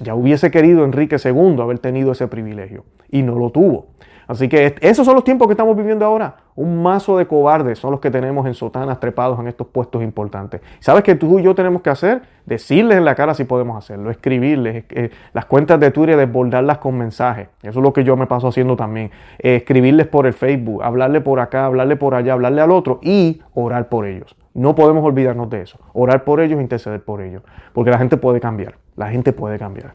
Ya 0.01 0.15
hubiese 0.15 0.53
querido 0.53 0.85
Enrique 0.85 1.17
II 1.17 1.61
haber 1.61 1.81
tenido 1.81 2.13
ese 2.13 2.29
privilegio 2.29 2.85
y 3.11 3.23
no 3.23 3.37
lo 3.37 3.51
tuvo. 3.51 3.87
Así 4.27 4.49
que 4.49 4.75
esos 4.81 5.07
son 5.07 5.15
los 5.15 5.25
tiempos 5.25 5.47
que 5.47 5.53
estamos 5.53 5.77
viviendo 5.77 6.05
ahora. 6.05 6.37
Un 6.57 6.83
mazo 6.83 7.19
de 7.19 7.27
cobardes 7.27 7.79
son 7.79 7.91
los 7.91 8.01
que 8.01 8.11
tenemos 8.11 8.47
en 8.47 8.55
sotanas 8.55 8.99
trepados 8.99 9.39
en 9.39 9.47
estos 9.47 9.67
puestos 9.67 10.03
importantes. 10.03 10.61
¿Sabes 10.81 11.03
qué 11.03 11.15
tú 11.15 11.39
y 11.39 11.43
yo 11.43 11.55
tenemos 11.55 11.83
que 11.83 11.91
hacer? 11.91 12.23
Decirles 12.47 12.99
en 12.99 13.05
la 13.05 13.15
cara 13.15 13.35
si 13.35 13.45
podemos 13.45 13.77
hacerlo, 13.77 14.11
escribirles, 14.11 14.85
eh, 14.91 15.11
las 15.33 15.45
cuentas 15.45 15.79
de 15.79 15.91
Twitter, 15.91 16.17
desbordarlas 16.17 16.79
con 16.79 16.97
mensajes. 16.97 17.49
Eso 17.63 17.79
es 17.79 17.83
lo 17.83 17.93
que 17.93 18.05
yo 18.05 18.17
me 18.17 18.27
paso 18.27 18.49
haciendo 18.49 18.75
también. 18.75 19.11
Eh, 19.39 19.57
escribirles 19.57 20.07
por 20.07 20.27
el 20.27 20.33
Facebook, 20.33 20.83
hablarle 20.83 21.21
por 21.21 21.41
acá, 21.41 21.67
hablarle 21.67 21.97
por 21.97 22.15
allá, 22.15 22.33
hablarle 22.33 22.63
al 22.63 22.71
otro 22.71 23.01
y 23.03 23.43
orar 23.55 23.89
por 23.89 24.07
ellos. 24.07 24.35
No 24.55 24.75
podemos 24.75 25.05
olvidarnos 25.05 25.51
de 25.51 25.61
eso. 25.61 25.79
Orar 25.93 26.25
por 26.25 26.41
ellos, 26.41 26.59
interceder 26.61 27.05
por 27.05 27.21
ellos. 27.21 27.43
Porque 27.75 27.91
la 27.91 27.99
gente 27.99 28.17
puede 28.17 28.41
cambiar. 28.41 28.77
La 28.97 29.11
gente 29.11 29.35
puede 29.35 29.59
cambiar. 29.59 29.93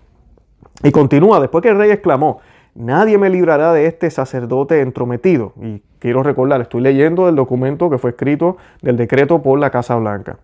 Y 0.84 0.92
continúa, 0.92 1.40
después 1.40 1.64
que 1.64 1.70
el 1.70 1.78
rey 1.78 1.90
exclamó, 1.90 2.40
Nadie 2.74 3.18
me 3.18 3.30
librará 3.30 3.74
de 3.74 3.86
este 3.86 4.10
sacerdote 4.10 4.80
entrometido. 4.80 5.54
Y 5.62 5.82
quiero 6.00 6.24
recordar, 6.24 6.62
estoy 6.62 6.82
leyendo 6.82 7.28
el 7.28 7.36
documento 7.36 7.90
que 7.90 7.98
fue 7.98 8.12
escrito 8.12 8.58
del 8.82 8.96
decreto 8.96 9.42
por 9.42 9.60
la 9.60 9.70
Casa 9.70 9.96
Blanca. 9.98 10.38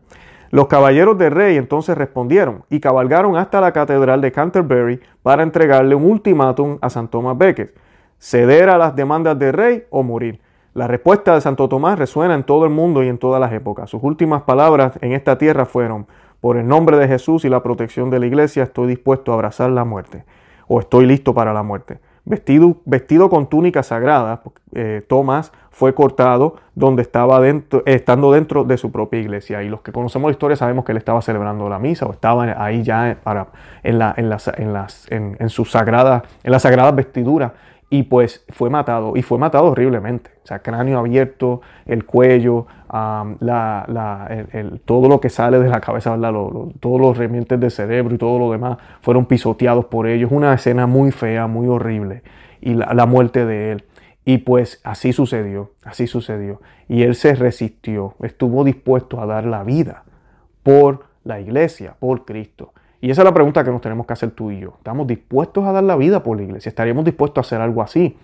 Los 0.50 0.68
caballeros 0.68 1.18
del 1.18 1.32
rey 1.32 1.58
entonces 1.58 1.98
respondieron 1.98 2.64
y 2.70 2.80
cabalgaron 2.80 3.36
hasta 3.36 3.60
la 3.62 3.72
catedral 3.72 4.22
de 4.22 4.32
Canterbury 4.32 5.00
para 5.22 5.44
entregarle 5.44 5.96
un 5.96 6.06
ultimátum 6.06 6.78
a 6.82 6.90
San 6.90 7.08
Tomás 7.10 7.38
Becket, 7.38 7.74
ceder 8.18 8.70
a 8.70 8.78
las 8.78 8.96
demandas 8.96 9.38
del 9.38 9.54
rey 9.54 9.84
o 9.90 10.04
morir. 10.04 10.40
La 10.74 10.88
respuesta 10.88 11.34
de 11.34 11.42
Santo 11.42 11.68
Tomás 11.68 11.98
resuena 11.98 12.36
en 12.36 12.44
todo 12.44 12.66
el 12.66 12.72
mundo 12.72 13.04
y 13.04 13.08
en 13.08 13.18
todas 13.18 13.42
las 13.42 13.52
épocas. 13.52 13.90
Sus 13.90 14.04
últimas 14.04 14.44
palabras 14.44 14.94
en 15.02 15.14
esta 15.14 15.38
tierra 15.38 15.66
fueron, 15.66 16.08
por 16.40 16.58
el 16.58 16.68
nombre 16.68 16.98
de 16.98 17.08
Jesús 17.08 17.46
y 17.46 17.50
la 17.50 17.64
protección 17.64 18.10
de 18.10 18.20
la 18.20 18.28
iglesia 18.28 18.64
estoy 18.64 18.88
dispuesto 18.88 19.32
a 19.32 19.36
abrazar 19.36 19.72
la 19.72 19.86
muerte, 19.86 20.24
o 20.68 20.80
estoy 20.80 21.06
listo 21.06 21.34
para 21.34 21.52
la 21.52 21.64
muerte. 21.64 22.00
Vestido, 22.30 22.76
vestido 22.84 23.30
con 23.30 23.48
túnica 23.48 23.84
sagrada, 23.84 24.42
eh, 24.74 25.02
Tomás 25.08 25.54
fue 25.72 25.94
cortado 25.94 26.58
donde 26.76 27.02
estaba 27.02 27.40
dentro, 27.40 27.84
estando 27.86 28.34
dentro 28.34 28.66
de 28.66 28.78
su 28.78 28.92
propia 28.92 29.22
iglesia. 29.22 29.64
Y 29.64 29.70
los 29.70 29.80
que 29.80 29.94
conocemos 29.94 30.28
la 30.28 30.34
historia 30.34 30.58
sabemos 30.58 30.84
que 30.84 30.92
él 30.92 30.98
estaba 30.98 31.22
celebrando 31.22 31.70
la 31.70 31.80
misa 31.80 32.06
o 32.06 32.12
estaba 32.12 32.44
ahí 32.62 32.84
ya 32.84 33.18
para, 33.24 33.48
en, 33.82 33.98
la, 33.98 34.14
en, 34.18 34.28
las, 34.28 34.50
en, 34.50 34.74
las, 34.74 35.10
en, 35.10 35.38
en 35.40 35.48
su 35.48 35.64
en 36.44 36.60
sagrada 36.60 36.92
vestidura 36.92 37.54
y 37.90 38.04
pues 38.04 38.46
fue 38.50 38.70
matado, 38.70 39.14
y 39.16 39.22
fue 39.22 39.38
matado 39.38 39.68
horriblemente. 39.68 40.32
O 40.44 40.48
sea, 40.48 40.60
cráneo 40.60 41.00
abierto, 41.00 41.62
el 41.86 42.06
cuello, 42.06 42.68
todo 44.86 45.10
lo 45.10 45.20
que 45.22 45.30
sale 45.30 45.60
de 45.60 45.70
la 45.70 45.80
cabeza, 45.80 46.18
todos 46.80 47.02
los 47.02 47.18
remientes 47.18 47.60
de 47.60 47.70
cerebro 47.70 48.16
y 48.16 48.18
todo 48.18 48.40
lo 48.40 48.52
demás 48.52 48.78
fueron 49.02 49.26
pisoteados 49.26 49.86
por 49.86 50.08
ellos. 50.08 50.32
Una 50.32 50.54
escena 50.54 50.86
muy 50.86 51.12
fea, 51.12 51.48
muy 51.48 51.68
horrible. 51.68 52.24
Y 52.60 52.74
la, 52.74 52.94
la 52.94 53.06
muerte 53.06 53.46
de 53.46 53.72
él. 53.74 53.86
Y 54.26 54.40
pues 54.40 54.82
así 54.84 55.14
sucedió, 55.14 55.72
así 55.86 56.08
sucedió. 56.08 56.62
Y 56.90 57.04
él 57.04 57.16
se 57.16 57.36
resistió, 57.36 58.16
estuvo 58.22 58.66
dispuesto 58.66 59.22
a 59.22 59.26
dar 59.26 59.46
la 59.46 59.64
vida 59.64 60.04
por 60.64 61.06
la 61.24 61.40
iglesia, 61.40 61.96
por 62.00 62.26
Cristo. 62.26 62.74
Y 63.00 63.12
esa 63.12 63.22
es 63.22 63.26
la 63.26 63.34
pregunta 63.34 63.64
que 63.64 63.72
nos 63.72 63.82
tenemos 63.82 64.06
que 64.06 64.14
hacer 64.14 64.32
tú 64.32 64.52
y 64.52 64.60
yo. 64.60 64.74
¿Estamos 64.78 65.06
dispuestos 65.08 65.66
a 65.66 65.72
dar 65.72 65.84
la 65.84 65.96
vida 65.96 66.24
por 66.24 66.38
la 66.38 66.44
iglesia? 66.44 66.70
¿Estaríamos 66.70 67.06
dispuestos 67.06 67.46
a 67.46 67.48
hacer 67.48 67.62
algo 67.62 67.82
así? 67.82 68.18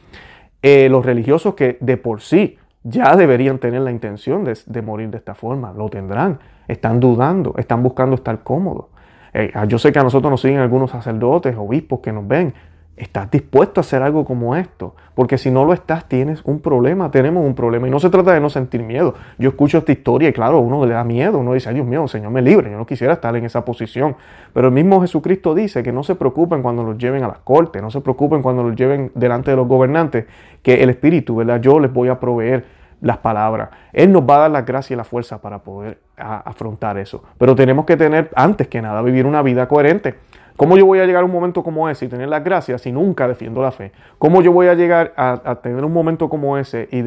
Eh, 0.62 0.90
los 0.90 1.06
religiosos 1.06 1.56
que 1.56 1.78
de 1.80 1.98
por 1.98 2.22
sí 2.22 2.58
ya 2.84 3.16
deberían 3.16 3.60
tener 3.60 3.82
la 3.82 3.92
intención 3.92 4.44
de, 4.44 4.82
morir 4.82 5.10
de 5.10 5.18
esta 5.18 5.36
forma, 5.36 5.74
lo 5.74 5.90
tendrán. 5.90 6.40
Están 6.68 7.00
dudando, 7.00 7.54
están 7.58 7.84
buscando 7.84 8.16
estar 8.16 8.44
cómodos. 8.44 8.86
Eh, 9.34 9.52
yo 9.68 9.78
sé 9.78 9.92
que 9.92 10.00
a 10.00 10.04
nosotros 10.04 10.32
nos 10.32 10.42
siguen 10.42 10.60
algunos 10.60 10.92
sacerdotes, 10.92 11.56
obispos 11.58 12.00
que 12.00 12.12
nos 12.12 12.28
ven 12.28 12.54
¿Estás 12.96 13.32
dispuesto 13.32 13.80
a 13.80 13.82
hacer 13.82 14.04
algo 14.04 14.24
como 14.24 14.56
esto? 14.56 14.96
Porque 15.16 15.40
si 15.40 15.50
no 15.50 15.66
lo 15.66 15.74
estás, 15.74 16.08
tienes 16.08 16.42
un 16.46 16.60
problema, 16.60 17.10
tenemos 17.10 17.44
un 17.44 17.56
problema. 17.56 17.88
Y 17.88 17.92
no 17.92 18.00
se 18.00 18.12
trata 18.12 18.34
de 18.34 18.40
no 18.40 18.52
sentir 18.52 18.84
miedo. 18.84 19.16
Yo 19.40 19.50
escucho 19.50 19.80
esta 19.80 19.92
historia 19.92 20.30
y 20.30 20.34
claro, 20.34 20.60
uno 20.60 20.86
le 20.86 20.94
da 20.94 21.04
miedo, 21.04 21.40
uno 21.40 21.54
dice, 21.54 21.70
ay 21.70 21.76
Dios 21.76 21.88
mío, 21.88 22.08
Señor 22.08 22.32
me 22.32 22.44
libre, 22.44 22.70
yo 22.70 22.78
no 22.78 22.86
quisiera 22.86 23.14
estar 23.14 23.36
en 23.36 23.46
esa 23.46 23.66
posición. 23.66 24.16
Pero 24.54 24.68
el 24.68 24.74
mismo 24.76 25.02
Jesucristo 25.02 25.56
dice 25.56 25.82
que 25.82 25.92
no 25.92 26.04
se 26.04 26.14
preocupen 26.14 26.62
cuando 26.62 26.84
los 26.84 26.98
lleven 27.00 27.24
a 27.24 27.28
la 27.28 27.40
corte, 27.44 27.82
no 27.82 27.90
se 27.90 28.00
preocupen 28.02 28.44
cuando 28.44 28.62
los 28.62 28.76
lleven 28.76 29.12
delante 29.16 29.50
de 29.50 29.58
los 29.58 29.68
gobernantes, 29.68 30.26
que 30.62 30.84
el 30.84 30.92
Espíritu, 30.92 31.38
¿verdad? 31.38 31.60
Yo 31.62 31.80
les 31.80 31.92
voy 31.92 32.10
a 32.10 32.20
proveer 32.20 32.64
las 33.02 33.18
palabras. 33.18 33.70
Él 33.92 34.12
nos 34.12 34.22
va 34.22 34.36
a 34.36 34.40
dar 34.40 34.52
la 34.52 34.62
gracia 34.62 34.94
y 34.94 34.98
la 34.98 35.04
fuerza 35.04 35.42
para 35.42 35.60
poder 35.60 36.00
afrontar 36.16 36.98
eso. 37.00 37.24
Pero 37.38 37.56
tenemos 37.56 37.86
que 37.86 37.98
tener, 37.98 38.30
antes 38.36 38.68
que 38.68 38.82
nada, 38.82 39.02
vivir 39.02 39.26
una 39.26 39.42
vida 39.42 39.68
coherente. 39.68 40.16
¿Cómo 40.56 40.78
yo 40.78 40.86
voy 40.86 41.00
a 41.00 41.06
llegar 41.06 41.24
a 41.24 41.26
un 41.26 41.32
momento 41.32 41.64
como 41.64 41.90
ese 41.90 42.06
y 42.06 42.08
tener 42.08 42.30
las 42.30 42.44
gracias 42.44 42.82
si 42.82 42.92
nunca 42.92 43.28
defiendo 43.28 43.62
la 43.62 43.72
fe? 43.72 43.92
¿Cómo 44.20 44.42
yo 44.44 44.52
voy 44.52 44.68
a 44.68 44.76
llegar 44.76 45.14
a, 45.18 45.56
tener 45.64 45.84
un 45.84 45.92
momento 45.92 46.30
como 46.30 46.58
ese 46.58 46.88
y, 46.92 47.02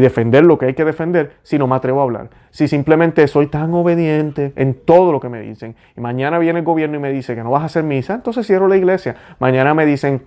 defender 0.00 0.44
lo 0.44 0.58
que 0.58 0.66
hay 0.66 0.74
que 0.74 0.84
defender 0.84 1.32
si 1.42 1.58
no 1.58 1.66
me 1.66 1.76
atrevo 1.76 2.00
a 2.00 2.02
hablar? 2.02 2.30
Si 2.50 2.68
simplemente 2.68 3.26
soy 3.28 3.46
tan 3.46 3.72
obediente 3.72 4.52
en 4.56 4.74
todo 4.74 5.10
lo 5.10 5.20
que 5.20 5.30
me 5.30 5.40
dicen 5.40 5.74
y 5.96 6.00
mañana 6.00 6.38
viene 6.38 6.58
el 6.58 6.64
gobierno 6.64 6.96
y 6.96 7.00
me 7.00 7.10
dice 7.10 7.34
que 7.34 7.42
no 7.42 7.50
vas 7.50 7.62
a 7.62 7.66
hacer 7.66 7.82
misa, 7.82 8.14
entonces 8.14 8.46
cierro 8.46 8.68
la 8.68 8.76
iglesia. 8.76 9.16
Mañana 9.38 9.72
me 9.72 9.86
dicen 9.86 10.22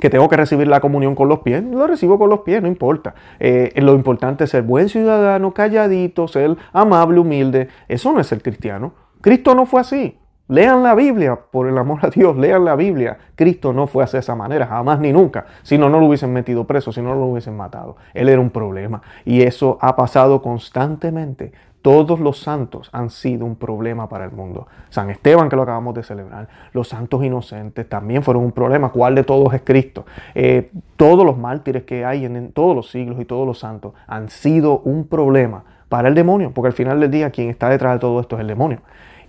que 0.00 0.08
tengo 0.08 0.28
que 0.28 0.36
recibir 0.36 0.68
la 0.68 0.80
comunión 0.80 1.14
con 1.14 1.28
los 1.28 1.40
pies, 1.40 1.62
lo 1.62 1.86
recibo 1.86 2.18
con 2.18 2.30
los 2.30 2.40
pies, 2.40 2.62
no 2.62 2.68
importa. 2.68 3.14
Eh, 3.40 3.72
lo 3.76 3.94
importante 3.94 4.44
es 4.44 4.50
ser 4.50 4.62
buen 4.62 4.88
ciudadano, 4.88 5.52
calladito, 5.52 6.28
ser 6.28 6.56
amable, 6.72 7.20
humilde. 7.20 7.68
Eso 7.88 8.12
no 8.12 8.20
es 8.20 8.26
ser 8.26 8.40
cristiano. 8.40 8.94
Cristo 9.20 9.54
no 9.54 9.66
fue 9.66 9.80
así. 9.80 10.18
Lean 10.48 10.82
la 10.82 10.94
Biblia, 10.94 11.38
por 11.50 11.68
el 11.68 11.76
amor 11.76 12.00
a 12.06 12.08
Dios, 12.08 12.34
lean 12.36 12.64
la 12.64 12.74
Biblia. 12.74 13.18
Cristo 13.34 13.74
no 13.74 13.86
fue 13.86 14.02
así 14.02 14.12
de 14.14 14.20
esa 14.20 14.34
manera, 14.34 14.66
jamás 14.66 14.98
ni 14.98 15.12
nunca. 15.12 15.44
Si 15.62 15.76
no, 15.76 15.90
no 15.90 16.00
lo 16.00 16.06
hubiesen 16.06 16.32
metido 16.32 16.66
preso, 16.66 16.90
si 16.90 17.02
no, 17.02 17.14
lo 17.14 17.26
hubiesen 17.26 17.54
matado. 17.54 17.96
Él 18.14 18.30
era 18.30 18.40
un 18.40 18.48
problema. 18.48 19.02
Y 19.26 19.42
eso 19.42 19.76
ha 19.82 19.94
pasado 19.94 20.40
constantemente. 20.40 21.52
Todos 21.82 22.18
los 22.18 22.40
santos 22.40 22.88
han 22.92 23.10
sido 23.10 23.44
un 23.44 23.56
problema 23.56 24.08
para 24.08 24.24
el 24.24 24.32
mundo. 24.32 24.66
San 24.88 25.10
Esteban, 25.10 25.50
que 25.50 25.56
lo 25.56 25.62
acabamos 25.62 25.94
de 25.94 26.02
celebrar, 26.02 26.48
los 26.72 26.88
santos 26.88 27.22
inocentes 27.22 27.86
también 27.86 28.22
fueron 28.22 28.42
un 28.42 28.52
problema. 28.52 28.88
¿Cuál 28.88 29.14
de 29.14 29.24
todos 29.24 29.52
es 29.52 29.60
Cristo? 29.62 30.06
Eh, 30.34 30.70
todos 30.96 31.26
los 31.26 31.36
mártires 31.36 31.84
que 31.84 32.06
hay 32.06 32.24
en 32.24 32.52
todos 32.52 32.74
los 32.74 32.90
siglos 32.90 33.20
y 33.20 33.26
todos 33.26 33.46
los 33.46 33.58
santos 33.58 33.92
han 34.06 34.30
sido 34.30 34.80
un 34.80 35.06
problema 35.06 35.64
para 35.90 36.08
el 36.08 36.14
demonio, 36.14 36.52
porque 36.52 36.68
al 36.68 36.74
final 36.74 37.00
del 37.00 37.10
día 37.10 37.30
quien 37.30 37.50
está 37.50 37.68
detrás 37.68 37.94
de 37.94 38.00
todo 38.00 38.20
esto 38.20 38.36
es 38.36 38.40
el 38.40 38.48
demonio. 38.48 38.80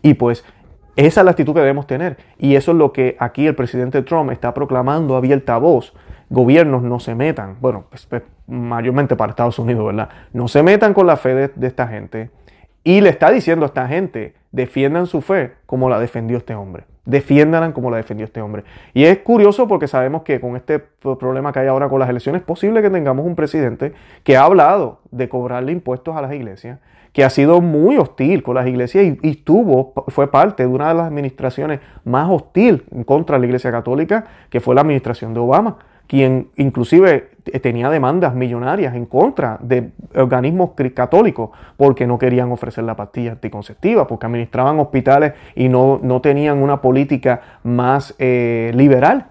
Y 0.02 0.14
pues 0.14 0.46
esa 1.06 1.22
es 1.22 1.26
la 1.26 1.32
actitud 1.32 1.54
que 1.54 1.62
debemos 1.62 1.88
tener. 1.88 2.18
Y 2.38 2.56
eso 2.56 2.72
es 2.72 2.78
lo 2.78 2.92
que 2.92 3.16
aquí 3.20 3.48
el 3.48 3.56
presidente 3.56 4.02
Trump 4.02 4.32
está 4.32 4.54
proclamando 4.54 5.16
abierta 5.16 5.58
voz. 5.58 5.94
Gobiernos 6.30 6.84
no 6.84 7.00
se 7.00 7.16
metan, 7.16 7.56
bueno, 7.62 7.86
pues, 7.90 8.06
pues, 8.06 8.22
mayormente 8.48 9.16
para 9.16 9.32
Estados 9.32 9.58
Unidos, 9.60 9.86
¿verdad? 9.86 10.10
No 10.34 10.48
se 10.50 10.62
metan 10.62 10.94
con 10.94 11.08
la 11.08 11.16
fe 11.16 11.50
de, 11.56 11.68
esta 11.68 11.88
gente. 11.88 12.30
Y 12.84 13.00
le 13.00 13.10
está 13.10 13.32
diciendo 13.32 13.66
a 13.66 13.68
esta 13.68 13.88
gente, 13.88 14.36
defiendan 14.52 15.08
su 15.08 15.22
fe 15.22 15.54
como 15.66 15.90
la 15.90 16.00
defendió 16.00 16.38
este 16.38 16.54
hombre. 16.54 16.84
Defiéndanla 17.06 17.74
como 17.74 17.90
la 17.90 17.98
defendió 17.98 18.26
este 18.26 18.42
hombre. 18.42 18.66
Y 18.94 19.06
es 19.06 19.20
curioso 19.20 19.68
porque 19.68 19.88
sabemos 19.88 20.24
que 20.24 20.42
con 20.42 20.58
este 20.58 20.80
problema 20.80 21.54
que 21.54 21.60
hay 21.60 21.68
ahora 21.68 21.88
con 21.88 22.00
las 22.00 22.10
elecciones 22.10 22.42
es 22.42 22.46
posible 22.46 22.82
que 22.82 22.90
tengamos 22.90 23.26
un 23.26 23.36
presidente 23.36 23.94
que 24.24 24.36
ha 24.36 24.44
hablado 24.44 25.00
de 25.12 25.30
cobrarle 25.30 25.72
impuestos 25.72 26.16
a 26.16 26.22
las 26.22 26.34
iglesias, 26.34 26.80
que 27.13 27.24
ha 27.24 27.30
sido 27.30 27.62
muy 27.62 27.98
hostil 27.98 28.43
con 28.43 28.56
las 28.56 28.67
iglesias 28.67 29.17
y, 29.22 29.30
estuvo, 29.30 29.93
fue 30.10 30.30
parte 30.30 30.63
de 30.63 30.67
una 30.67 30.89
de 30.89 30.93
las 30.95 31.08
administraciones 31.08 31.80
más 32.06 32.30
hostil 32.30 32.84
contra 33.06 33.39
la 33.39 33.45
iglesia 33.45 33.72
católica, 33.72 34.26
que 34.50 34.60
fue 34.60 34.76
la 34.76 34.82
administración 34.82 35.34
de 35.34 35.39
Obama, 35.39 35.78
quien 36.08 36.50
inclusive 36.56 37.30
tenía 37.62 37.89
demandas 37.89 38.34
millonarias 38.34 38.95
en 38.95 39.06
contra 39.06 39.60
de 39.62 39.91
organismos 40.15 40.72
católicos 40.93 41.52
porque 41.78 42.08
no 42.08 42.17
querían 42.17 42.52
ofrecer 42.52 42.84
la 42.84 42.95
pastilla 42.95 43.34
anticonceptiva, 43.34 44.08
porque 44.08 44.26
administraban 44.26 44.80
hospitales 44.80 45.34
y 45.56 45.69
no, 45.69 46.00
no 46.02 46.22
tenían 46.22 46.62
una 46.63 46.82
política 46.82 47.41
más 47.63 48.15
eh, 48.17 48.72
liberal 48.76 49.28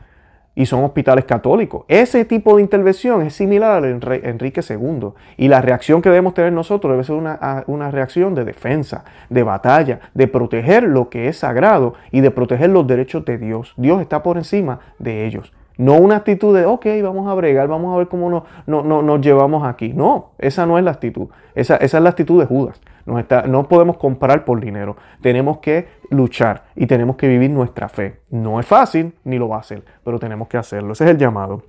y 0.58 0.66
son 0.66 0.82
hospitales 0.82 1.24
católicos. 1.24 1.84
Ese 1.86 2.24
tipo 2.24 2.56
de 2.56 2.62
intervención 2.62 3.22
es 3.22 3.32
similar 3.34 3.84
al 3.84 3.84
Enrique 4.24 4.60
II 4.68 5.10
y 5.36 5.46
la 5.46 5.60
reacción 5.60 6.02
que 6.02 6.08
debemos 6.08 6.34
tener 6.34 6.52
nosotros 6.52 6.90
debe 6.90 7.04
ser 7.04 7.14
una, 7.14 7.62
una, 7.68 7.92
reacción 7.92 8.34
de 8.34 8.44
defensa, 8.44 9.04
de 9.30 9.44
batalla, 9.44 10.00
de 10.14 10.26
proteger 10.26 10.82
lo 10.82 11.10
que 11.10 11.28
es 11.28 11.38
sagrado 11.38 11.94
y 12.10 12.22
de 12.22 12.32
proteger 12.32 12.70
los 12.70 12.88
derechos 12.88 13.24
de 13.24 13.38
Dios. 13.38 13.72
Dios 13.76 14.00
está 14.00 14.24
por 14.24 14.36
encima 14.36 14.80
de 14.98 15.26
ellos. 15.26 15.52
No 15.76 15.94
una 15.94 16.16
actitud 16.16 16.56
de, 16.56 16.66
ok, 16.66 16.86
vamos 17.04 17.28
a 17.28 17.34
bregar, 17.34 17.68
vamos 17.68 17.94
a 17.94 17.98
ver 17.98 18.08
cómo 18.08 18.28
nos, 18.28 18.42
no, 18.66 18.82
nos 18.82 19.20
llevamos 19.20 19.64
aquí. 19.64 19.92
No, 19.94 20.32
esa 20.38 20.66
no 20.66 20.76
es 20.76 20.82
la 20.82 20.90
actitud. 20.90 21.28
Esa, 21.54 21.76
esa 21.76 21.98
es 21.98 22.02
la 22.02 22.10
actitud 22.10 22.40
de 22.40 22.46
Judas. 22.46 22.80
No 23.08 23.68
podemos 23.68 23.96
comprar 23.96 24.44
por 24.44 24.60
dinero. 24.60 24.96
Tenemos 25.20 25.58
que 25.58 25.88
luchar 26.10 26.64
y 26.76 26.86
tenemos 26.86 27.16
que 27.16 27.28
vivir 27.28 27.50
nuestra 27.50 27.88
fe. 27.88 28.20
No 28.30 28.60
es 28.60 28.66
fácil, 28.66 29.14
ni 29.24 29.38
lo 29.38 29.48
va 29.48 29.56
a 29.56 29.60
hacer, 29.60 29.82
pero 30.04 30.18
tenemos 30.18 30.48
que 30.48 30.58
hacerlo. 30.58 30.92
Ese 30.92 31.04
es 31.04 31.10
el 31.10 31.18
llamado. 31.18 31.62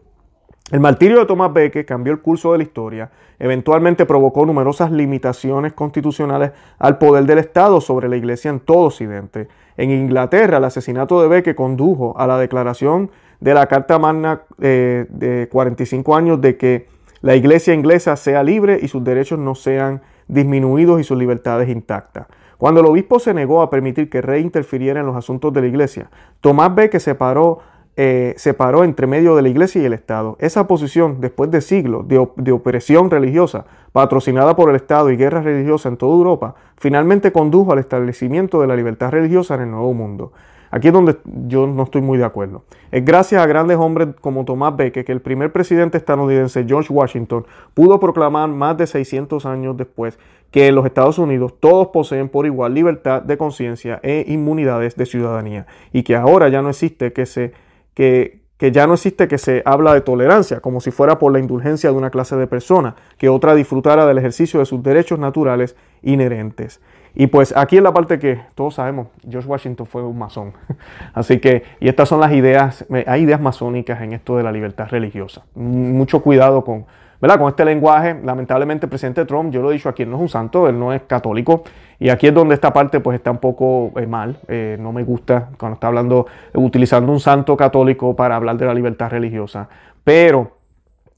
El 0.72 0.82
martirio 0.82 1.18
de 1.18 1.26
Tomás 1.26 1.52
Becket 1.52 1.88
cambió 1.88 2.14
el 2.14 2.20
curso 2.20 2.52
de 2.52 2.60
la 2.60 2.64
historia, 2.64 3.10
eventualmente 3.40 4.06
provocó 4.06 4.46
numerosas 4.46 4.92
limitaciones 4.92 5.74
constitucionales 5.74 6.52
al 6.78 7.00
poder 7.00 7.26
del 7.26 7.40
Estado 7.40 7.82
sobre 7.82 8.08
la 8.08 8.18
Iglesia 8.18 8.52
en 8.52 8.60
todo 8.60 8.82
Occidente. 8.82 9.48
En 9.78 9.90
Inglaterra, 9.90 10.58
el 10.58 10.64
asesinato 10.66 11.24
de 11.24 11.28
Becket 11.28 11.56
condujo 11.56 12.16
a 12.20 12.28
la 12.28 12.38
declaración 12.38 13.10
de 13.40 13.56
la 13.56 13.66
Carta 13.66 13.98
Magna 13.98 14.44
eh, 14.62 15.08
de 15.10 15.50
45 15.52 16.16
años 16.16 16.40
de 16.40 16.58
que 16.58 16.88
la 17.22 17.36
Iglesia 17.36 17.74
inglesa 17.74 18.16
sea 18.16 18.44
libre 18.44 18.78
y 18.80 18.90
sus 18.90 19.04
derechos 19.04 19.40
no 19.40 19.56
sean 19.56 20.04
disminuidos 20.30 21.02
y 21.02 21.04
sus 21.04 21.18
libertades 21.18 21.68
intactas. 21.68 22.28
Cuando 22.58 22.80
el 22.80 22.86
obispo 22.86 23.20
se 23.20 23.34
negó 23.34 23.62
a 23.62 23.70
permitir 23.70 24.10
que 24.10 24.22
rey 24.22 24.42
interfiriera 24.42 25.02
en 25.02 25.06
los 25.06 25.16
asuntos 25.18 25.52
de 25.52 25.62
la 25.62 25.68
Iglesia, 25.68 26.10
Tomás 26.42 26.74
Becket 26.74 27.02
separó 27.02 27.60
eh, 28.02 28.34
separó 28.38 28.86
entre 28.86 29.08
medio 29.08 29.36
de 29.36 29.42
la 29.42 29.50
iglesia 29.50 29.82
y 29.82 29.86
el 29.86 29.92
Estado. 29.92 30.38
Esa 30.40 30.68
posición, 30.68 31.20
después 31.20 31.52
de 31.52 31.60
siglos 31.60 32.08
de, 32.08 32.52
opresión 32.54 33.12
religiosa, 33.12 33.66
patrocinada 33.92 34.56
por 34.56 34.70
el 34.70 34.78
Estado 34.78 35.12
y 35.12 35.18
guerras 35.18 35.44
religiosas 35.44 35.92
en 35.92 35.98
toda 35.98 36.16
Europa, 36.16 36.56
finalmente 36.78 37.34
condujo 37.34 37.74
al 37.74 37.80
establecimiento 37.80 38.62
de 38.62 38.68
la 38.68 38.78
libertad 38.78 39.12
religiosa 39.12 39.56
en 39.56 39.64
el 39.64 39.72
Nuevo 39.72 39.94
Mundo. 39.94 40.32
Aquí 40.72 40.88
es 40.88 40.94
donde 40.94 41.18
yo 41.48 41.68
no 41.68 41.84
estoy 41.84 42.02
muy 42.02 42.18
de 42.18 42.26
acuerdo. 42.26 42.64
Es 42.92 43.04
gracias 43.04 43.42
a 43.42 43.46
grandes 43.48 43.78
hombres 43.78 44.10
como 44.22 44.46
Tomás 44.46 44.76
Becket 44.76 45.06
que 45.06 45.12
el 45.12 45.22
primer 45.22 45.52
presidente 45.52 45.98
estadounidense, 45.98 46.66
George 46.68 46.94
Washington, 46.94 47.46
pudo 47.74 48.00
proclamar 48.00 48.50
más 48.50 48.78
de 48.78 48.88
600 48.88 49.46
años 49.46 49.78
después 49.78 50.20
que 50.52 50.68
en 50.68 50.76
los 50.76 50.86
Estados 50.86 51.20
Unidos 51.20 51.56
todos 51.60 51.88
poseen 51.90 52.30
por 52.30 52.46
igual 52.46 52.74
libertad 52.74 53.22
de 53.22 53.38
conciencia 53.38 54.00
e 54.04 54.26
inmunidades 54.28 54.96
de 54.96 55.06
ciudadanía 55.06 55.68
y 55.94 56.04
que 56.04 56.16
ahora 56.16 56.50
ya 56.50 56.62
no 56.62 56.70
existe 56.70 57.14
que 57.14 57.26
se 57.26 57.54
que, 57.94 58.40
ya 58.72 58.88
no 58.88 58.94
existe 58.94 59.28
que 59.28 59.38
se 59.38 59.62
habla 59.66 59.94
de 59.94 60.02
tolerancia, 60.02 60.62
como 60.62 60.80
si 60.80 60.92
fuera 60.92 61.20
por 61.20 61.34
la 61.34 61.40
indulgencia 61.40 61.92
de 61.92 61.98
una 61.98 62.10
clase 62.10 62.36
de 62.36 62.48
persona, 62.48 62.96
que 63.18 63.30
otra 63.30 63.56
disfrutara 63.56 64.06
del 64.06 64.18
ejercicio 64.18 64.60
de 64.60 64.66
sus 64.66 64.82
derechos 64.84 65.20
naturales 65.20 65.76
inherentes. 66.02 66.82
Y 67.20 67.28
pues 67.28 67.54
aquí 67.58 67.76
en 67.76 67.84
la 67.84 67.92
parte 67.92 68.18
que 68.18 68.40
todos 68.56 68.76
sabemos, 68.76 69.08
George 69.30 69.46
Washington 69.46 69.86
fue 69.86 70.02
un 70.02 70.18
masón. 70.18 70.54
Así 71.14 71.40
que, 71.40 71.64
y 71.82 71.90
estas 71.90 72.08
son 72.08 72.22
las 72.22 72.32
ideas, 72.32 72.86
hay 73.08 73.24
ideas 73.24 73.42
masónicas 73.42 74.02
en 74.02 74.14
esto 74.14 74.38
de 74.38 74.44
la 74.44 74.54
libertad 74.54 74.88
religiosa. 74.90 75.42
Mucho 75.54 76.22
cuidado 76.22 76.64
con, 76.64 76.86
¿verdad? 77.20 77.38
Con 77.38 77.50
este 77.50 77.66
lenguaje, 77.66 78.18
lamentablemente 78.24 78.88
presidente 78.88 79.26
Trump, 79.26 79.52
yo 79.52 79.62
lo 79.62 79.70
he 79.70 79.74
dicho 79.74 79.90
aquí, 79.90 80.06
no 80.06 80.16
es 80.16 80.22
un 80.22 80.30
santo, 80.30 80.70
él 80.70 80.80
no 80.80 80.94
es 80.94 81.02
católico. 81.02 81.64
Y 82.00 82.08
aquí 82.08 82.28
es 82.28 82.34
donde 82.34 82.56
esta 82.56 82.72
parte 82.72 83.02
pues 83.02 83.16
está 83.16 83.32
un 83.32 83.40
poco 83.40 83.92
eh, 84.00 84.08
mal. 84.08 84.40
Eh, 84.48 84.78
no 84.80 84.94
me 84.94 85.04
gusta 85.04 85.50
cuando 85.58 85.74
está 85.74 85.88
hablando, 85.88 86.26
utilizando 86.54 87.12
un 87.12 87.20
santo 87.20 87.58
católico 87.58 88.16
para 88.16 88.38
hablar 88.38 88.56
de 88.56 88.66
la 88.66 88.74
libertad 88.74 89.10
religiosa. 89.10 89.68
Pero 90.06 90.56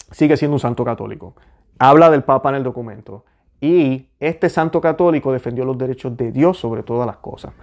sigue 0.10 0.36
siendo 0.36 0.56
un 0.56 0.60
santo 0.60 0.84
católico. 0.84 1.36
Habla 1.78 2.10
del 2.10 2.24
Papa 2.24 2.50
en 2.50 2.56
el 2.56 2.64
documento. 2.64 3.24
Y 3.62 4.08
este 4.20 4.50
santo 4.50 4.82
católico 4.82 5.32
defendió 5.32 5.64
los 5.64 5.78
derechos 5.78 6.18
de 6.18 6.32
Dios 6.32 6.58
sobre 6.58 6.82
todas 6.84 7.06
las 7.06 7.18
cosas. 7.18 7.54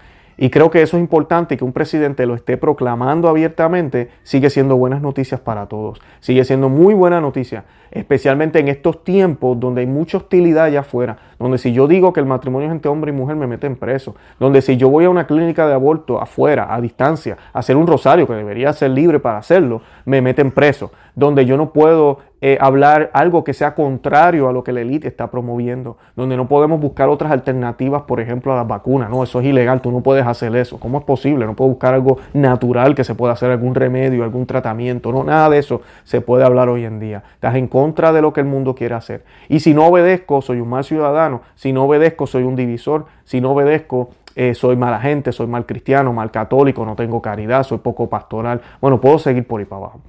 Y 0.40 0.50
creo 0.50 0.70
que 0.70 0.80
eso 0.80 0.96
es 0.96 1.00
importante 1.00 1.56
que 1.56 1.64
un 1.64 1.72
presidente 1.72 2.24
lo 2.24 2.36
esté 2.36 2.56
proclamando 2.56 3.28
abiertamente, 3.28 4.08
sigue 4.22 4.50
siendo 4.50 4.76
buenas 4.76 5.02
noticias 5.02 5.40
para 5.40 5.66
todos. 5.66 6.00
Sigue 6.20 6.44
siendo 6.44 6.68
muy 6.68 6.94
buena 6.94 7.20
noticia, 7.20 7.64
especialmente 7.90 8.60
en 8.60 8.68
estos 8.68 9.02
tiempos 9.02 9.58
donde 9.58 9.80
hay 9.80 9.88
mucha 9.88 10.18
hostilidad 10.18 10.66
allá 10.66 10.80
afuera, 10.80 11.18
donde 11.40 11.58
si 11.58 11.72
yo 11.72 11.88
digo 11.88 12.12
que 12.12 12.20
el 12.20 12.26
matrimonio 12.26 12.68
es 12.68 12.72
entre 12.72 12.88
hombre 12.88 13.10
y 13.10 13.14
mujer 13.14 13.34
me 13.34 13.48
meten 13.48 13.74
preso, 13.74 14.14
donde 14.38 14.62
si 14.62 14.76
yo 14.76 14.88
voy 14.88 15.06
a 15.06 15.10
una 15.10 15.26
clínica 15.26 15.66
de 15.66 15.74
aborto 15.74 16.20
afuera, 16.20 16.72
a 16.72 16.80
distancia, 16.80 17.36
a 17.52 17.58
hacer 17.58 17.76
un 17.76 17.88
rosario 17.88 18.24
que 18.28 18.34
debería 18.34 18.72
ser 18.72 18.92
libre 18.92 19.18
para 19.18 19.38
hacerlo, 19.38 19.82
me 20.04 20.22
meten 20.22 20.52
preso, 20.52 20.92
donde 21.16 21.46
yo 21.46 21.56
no 21.56 21.72
puedo 21.72 22.20
eh, 22.40 22.56
hablar 22.60 23.10
algo 23.14 23.42
que 23.42 23.52
sea 23.52 23.74
contrario 23.74 24.48
a 24.48 24.52
lo 24.52 24.62
que 24.62 24.72
la 24.72 24.80
élite 24.80 25.08
está 25.08 25.28
promoviendo, 25.28 25.96
donde 26.14 26.36
no 26.36 26.46
podemos 26.46 26.80
buscar 26.80 27.08
otras 27.08 27.32
alternativas, 27.32 28.02
por 28.02 28.20
ejemplo, 28.20 28.52
a 28.52 28.56
las 28.56 28.66
vacunas. 28.68 29.10
No, 29.10 29.24
eso 29.24 29.40
es 29.40 29.46
ilegal, 29.46 29.80
tú 29.80 29.90
no 29.90 30.02
puedes 30.02 30.24
hacer 30.24 30.54
eso. 30.54 30.78
¿Cómo 30.78 30.98
es 30.98 31.04
posible? 31.04 31.46
No 31.46 31.54
puedo 31.54 31.70
buscar 31.70 31.94
algo 31.94 32.18
natural 32.32 32.94
que 32.94 33.02
se 33.02 33.16
pueda 33.16 33.32
hacer, 33.32 33.50
algún 33.50 33.74
remedio, 33.74 34.22
algún 34.22 34.46
tratamiento. 34.46 35.10
No, 35.10 35.24
nada 35.24 35.50
de 35.50 35.58
eso 35.58 35.82
se 36.04 36.20
puede 36.20 36.44
hablar 36.44 36.68
hoy 36.68 36.84
en 36.84 37.00
día. 37.00 37.24
Estás 37.34 37.56
en 37.56 37.66
contra 37.66 38.12
de 38.12 38.22
lo 38.22 38.32
que 38.32 38.40
el 38.40 38.46
mundo 38.46 38.74
quiere 38.74 38.94
hacer. 38.94 39.24
Y 39.48 39.60
si 39.60 39.74
no 39.74 39.86
obedezco, 39.86 40.40
soy 40.40 40.60
un 40.60 40.68
mal 40.68 40.84
ciudadano. 40.84 41.42
Si 41.56 41.72
no 41.72 41.84
obedezco, 41.84 42.28
soy 42.28 42.44
un 42.44 42.54
divisor. 42.54 43.06
Si 43.24 43.40
no 43.40 43.50
obedezco, 43.50 44.10
eh, 44.36 44.54
soy 44.54 44.76
mala 44.76 45.00
gente, 45.00 45.32
soy 45.32 45.48
mal 45.48 45.66
cristiano, 45.66 46.12
mal 46.12 46.30
católico, 46.30 46.86
no 46.86 46.94
tengo 46.94 47.20
caridad, 47.20 47.64
soy 47.64 47.78
poco 47.78 48.08
pastoral. 48.08 48.60
Bueno, 48.80 49.00
puedo 49.00 49.18
seguir 49.18 49.44
por 49.44 49.58
ahí 49.58 49.66
para 49.66 49.82
abajo 49.82 50.00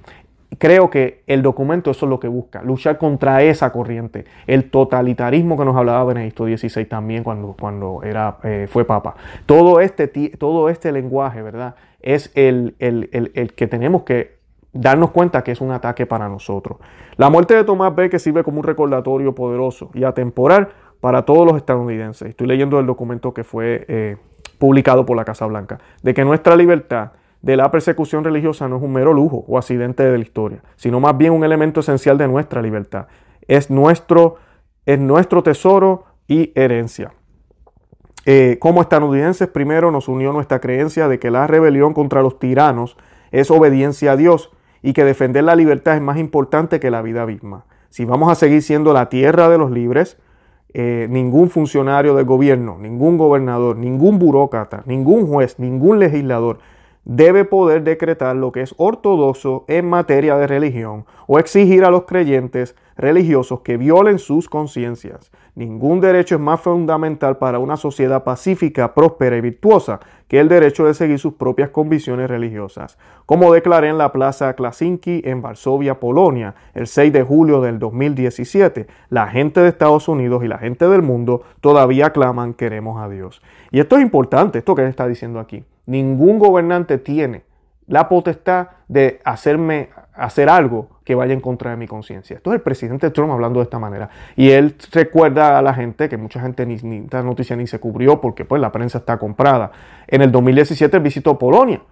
creo 0.60 0.90
que 0.90 1.22
el 1.26 1.40
documento 1.40 1.90
eso 1.90 2.04
es 2.04 2.10
lo 2.10 2.20
que 2.20 2.28
busca, 2.28 2.62
luchar 2.62 2.98
contra 2.98 3.42
esa 3.42 3.72
corriente, 3.72 4.26
el 4.46 4.70
totalitarismo 4.70 5.56
que 5.56 5.64
nos 5.64 5.74
hablaba 5.74 6.04
Benedicto 6.04 6.44
XVI 6.44 6.84
también 6.84 7.24
cuando, 7.24 7.56
cuando 7.58 8.02
era, 8.04 8.36
eh, 8.44 8.68
fue 8.70 8.84
papa. 8.84 9.14
Todo 9.46 9.80
este, 9.80 10.06
todo 10.06 10.68
este 10.68 10.92
lenguaje, 10.92 11.40
¿verdad? 11.40 11.76
Es 12.02 12.30
el, 12.34 12.76
el, 12.78 13.52
que 13.54 13.66
tenemos 13.68 14.02
que 14.02 14.38
darnos 14.74 15.12
cuenta 15.12 15.42
que 15.42 15.52
es 15.52 15.62
un 15.62 15.70
ataque 15.70 16.04
para 16.04 16.28
nosotros. 16.28 16.76
La 17.16 17.30
muerte 17.30 17.54
de 17.54 17.64
Tomás 17.64 17.94
que 18.10 18.18
sirve 18.18 18.44
como 18.44 18.58
un 18.58 18.64
recordatorio 18.64 19.34
poderoso 19.34 19.90
y 19.94 20.04
atemporal 20.04 20.68
para 21.00 21.24
todos 21.24 21.46
los 21.46 21.56
estadounidenses. 21.56 22.28
Estoy 22.28 22.46
leyendo 22.46 22.78
el 22.78 22.84
documento 22.84 23.32
que 23.32 23.44
fue 23.44 23.86
eh, 23.88 24.18
publicado 24.58 25.06
por 25.06 25.16
la 25.16 25.24
Casa 25.24 25.46
Blanca, 25.46 25.78
de 26.02 26.12
que 26.12 26.22
nuestra 26.22 26.54
libertad 26.54 27.12
de 27.42 27.56
la 27.56 27.70
persecución 27.70 28.22
religiosa 28.22 28.68
no 28.68 28.76
es 28.76 28.82
un 28.82 28.92
mero 28.92 29.12
lujo 29.12 29.44
o 29.48 29.56
accidente 29.56 30.02
de 30.02 30.16
la 30.16 30.22
historia, 30.22 30.62
sino 30.76 31.00
más 31.00 31.16
bien 31.16 31.32
un 31.32 31.44
elemento 31.44 31.80
esencial 31.80 32.18
de 32.18 32.28
nuestra 32.28 32.60
libertad. 32.60 33.06
Es 33.48 33.70
nuestro, 33.70 34.36
es 34.84 34.98
nuestro 34.98 35.42
tesoro 35.42 36.04
y 36.28 36.52
herencia. 36.54 37.12
Eh, 38.26 38.58
como 38.60 38.82
estadounidenses, 38.82 39.48
primero 39.48 39.90
nos 39.90 40.08
unió 40.08 40.32
nuestra 40.32 40.60
creencia 40.60 41.08
de 41.08 41.18
que 41.18 41.30
la 41.30 41.46
rebelión 41.46 41.94
contra 41.94 42.22
los 42.22 42.38
tiranos 42.38 42.96
es 43.32 43.50
obediencia 43.50 44.12
a 44.12 44.16
Dios 44.16 44.50
y 44.82 44.92
que 44.92 45.04
defender 45.04 45.44
la 45.44 45.56
libertad 45.56 45.96
es 45.96 46.02
más 46.02 46.18
importante 46.18 46.80
que 46.80 46.90
la 46.90 47.00
vida 47.00 47.24
misma. 47.24 47.64
Si 47.88 48.04
vamos 48.04 48.30
a 48.30 48.34
seguir 48.34 48.62
siendo 48.62 48.92
la 48.92 49.08
tierra 49.08 49.48
de 49.48 49.58
los 49.58 49.70
libres, 49.70 50.18
eh, 50.72 51.08
ningún 51.10 51.50
funcionario 51.50 52.14
del 52.14 52.26
gobierno, 52.26 52.78
ningún 52.78 53.18
gobernador, 53.18 53.76
ningún 53.76 54.18
burócrata, 54.18 54.82
ningún 54.86 55.26
juez, 55.26 55.58
ningún 55.58 55.98
legislador 55.98 56.58
debe 57.04 57.44
poder 57.44 57.82
decretar 57.82 58.36
lo 58.36 58.52
que 58.52 58.62
es 58.62 58.74
ortodoxo 58.76 59.64
en 59.68 59.88
materia 59.88 60.36
de 60.36 60.46
religión 60.46 61.06
o 61.26 61.38
exigir 61.38 61.84
a 61.84 61.90
los 61.90 62.04
creyentes 62.04 62.76
religiosos 62.96 63.60
que 63.60 63.78
violen 63.78 64.18
sus 64.18 64.48
conciencias. 64.48 65.30
Ningún 65.54 66.00
derecho 66.00 66.36
es 66.36 66.40
más 66.40 66.60
fundamental 66.60 67.38
para 67.38 67.58
una 67.58 67.76
sociedad 67.76 68.22
pacífica, 68.24 68.94
próspera 68.94 69.36
y 69.36 69.40
virtuosa 69.40 70.00
que 70.28 70.38
el 70.38 70.48
derecho 70.48 70.86
de 70.86 70.94
seguir 70.94 71.18
sus 71.18 71.34
propias 71.34 71.70
convicciones 71.70 72.28
religiosas. 72.28 72.98
Como 73.26 73.52
declaré 73.52 73.88
en 73.88 73.98
la 73.98 74.12
Plaza 74.12 74.54
Klasinki 74.54 75.22
en 75.24 75.42
Varsovia, 75.42 75.98
Polonia, 75.98 76.54
el 76.74 76.86
6 76.86 77.12
de 77.12 77.22
julio 77.22 77.60
del 77.60 77.78
2017, 77.78 78.86
la 79.08 79.28
gente 79.28 79.60
de 79.60 79.68
Estados 79.68 80.06
Unidos 80.06 80.44
y 80.44 80.48
la 80.48 80.58
gente 80.58 80.88
del 80.88 81.02
mundo 81.02 81.42
todavía 81.60 82.10
claman 82.10 82.54
queremos 82.54 83.02
a 83.02 83.08
Dios. 83.08 83.42
Y 83.70 83.80
esto 83.80 83.96
es 83.96 84.02
importante, 84.02 84.58
esto 84.58 84.74
que 84.74 84.86
está 84.86 85.08
diciendo 85.08 85.40
aquí. 85.40 85.64
Ningún 85.90 86.38
gobernante 86.38 86.98
tiene 86.98 87.42
la 87.88 88.08
potestad 88.08 88.68
de 88.86 89.20
hacerme 89.24 89.88
hacer 90.14 90.48
algo 90.48 91.00
que 91.02 91.16
vaya 91.16 91.34
en 91.34 91.40
contra 91.40 91.72
de 91.72 91.76
mi 91.76 91.88
conciencia. 91.88 92.36
Esto 92.36 92.50
es 92.50 92.54
el 92.54 92.60
presidente 92.60 93.10
Trump 93.10 93.32
hablando 93.32 93.58
de 93.58 93.64
esta 93.64 93.80
manera. 93.80 94.08
Y 94.36 94.50
él 94.50 94.76
recuerda 94.92 95.58
a 95.58 95.62
la 95.62 95.74
gente, 95.74 96.08
que 96.08 96.16
mucha 96.16 96.40
gente 96.40 96.64
ni, 96.64 96.76
ni 96.76 96.98
esta 96.98 97.24
noticia 97.24 97.56
ni 97.56 97.66
se 97.66 97.80
cubrió 97.80 98.20
porque 98.20 98.44
pues 98.44 98.62
la 98.62 98.70
prensa 98.70 98.98
está 98.98 99.18
comprada. 99.18 99.72
En 100.06 100.22
el 100.22 100.30
2017 100.30 100.96
visitó 101.00 101.36
Polonia 101.36 101.82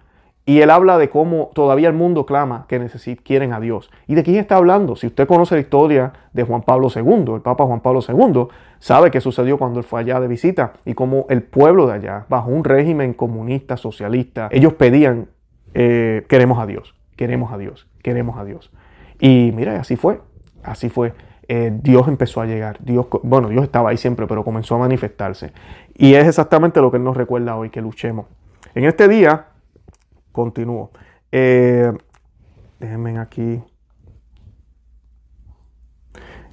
y 0.49 0.63
él 0.63 0.71
habla 0.71 0.97
de 0.97 1.09
cómo 1.09 1.51
todavía 1.53 1.89
el 1.89 1.93
mundo 1.93 2.25
clama 2.25 2.65
que 2.67 2.83
quieren 3.23 3.53
a 3.53 3.59
Dios. 3.59 3.91
¿Y 4.07 4.15
de 4.15 4.23
quién 4.23 4.37
está 4.37 4.55
hablando? 4.55 4.95
Si 4.95 5.05
usted 5.05 5.27
conoce 5.27 5.53
la 5.53 5.61
historia 5.61 6.11
de 6.33 6.41
Juan 6.41 6.63
Pablo 6.63 6.87
II, 6.87 7.35
el 7.35 7.41
Papa 7.41 7.65
Juan 7.65 7.81
Pablo 7.81 7.99
II, 7.99 8.47
sabe 8.79 9.11
qué 9.11 9.21
sucedió 9.21 9.59
cuando 9.59 9.77
él 9.77 9.85
fue 9.85 9.99
allá 9.99 10.19
de 10.19 10.27
visita 10.27 10.73
y 10.85 10.95
cómo 10.95 11.27
el 11.29 11.43
pueblo 11.43 11.85
de 11.85 11.93
allá, 11.93 12.25
bajo 12.29 12.49
un 12.49 12.63
régimen 12.63 13.13
comunista, 13.13 13.77
socialista, 13.77 14.49
ellos 14.51 14.73
pedían, 14.73 15.27
eh, 15.75 16.25
queremos 16.27 16.57
a 16.57 16.65
Dios, 16.65 16.95
queremos 17.15 17.53
a 17.53 17.59
Dios, 17.59 17.87
queremos 18.01 18.39
a 18.39 18.43
Dios. 18.43 18.71
Y 19.19 19.51
mira, 19.55 19.79
así 19.79 19.97
fue, 19.97 20.19
así 20.63 20.89
fue. 20.89 21.13
Eh, 21.47 21.71
Dios 21.83 22.07
empezó 22.07 22.41
a 22.41 22.47
llegar. 22.47 22.79
Dios, 22.81 23.05
bueno, 23.21 23.49
Dios 23.49 23.65
estaba 23.65 23.91
ahí 23.91 23.97
siempre, 23.97 24.25
pero 24.25 24.43
comenzó 24.43 24.73
a 24.73 24.79
manifestarse. 24.79 25.51
Y 25.93 26.15
es 26.15 26.25
exactamente 26.25 26.81
lo 26.81 26.89
que 26.89 26.97
Él 26.97 27.03
nos 27.03 27.15
recuerda 27.15 27.55
hoy, 27.55 27.69
que 27.69 27.81
luchemos. 27.81 28.25
En 28.73 28.85
este 28.85 29.07
día 29.07 29.48
Continúo. 30.31 30.91
Eh, 31.31 31.91
déjenme 32.79 33.19
aquí. 33.19 33.61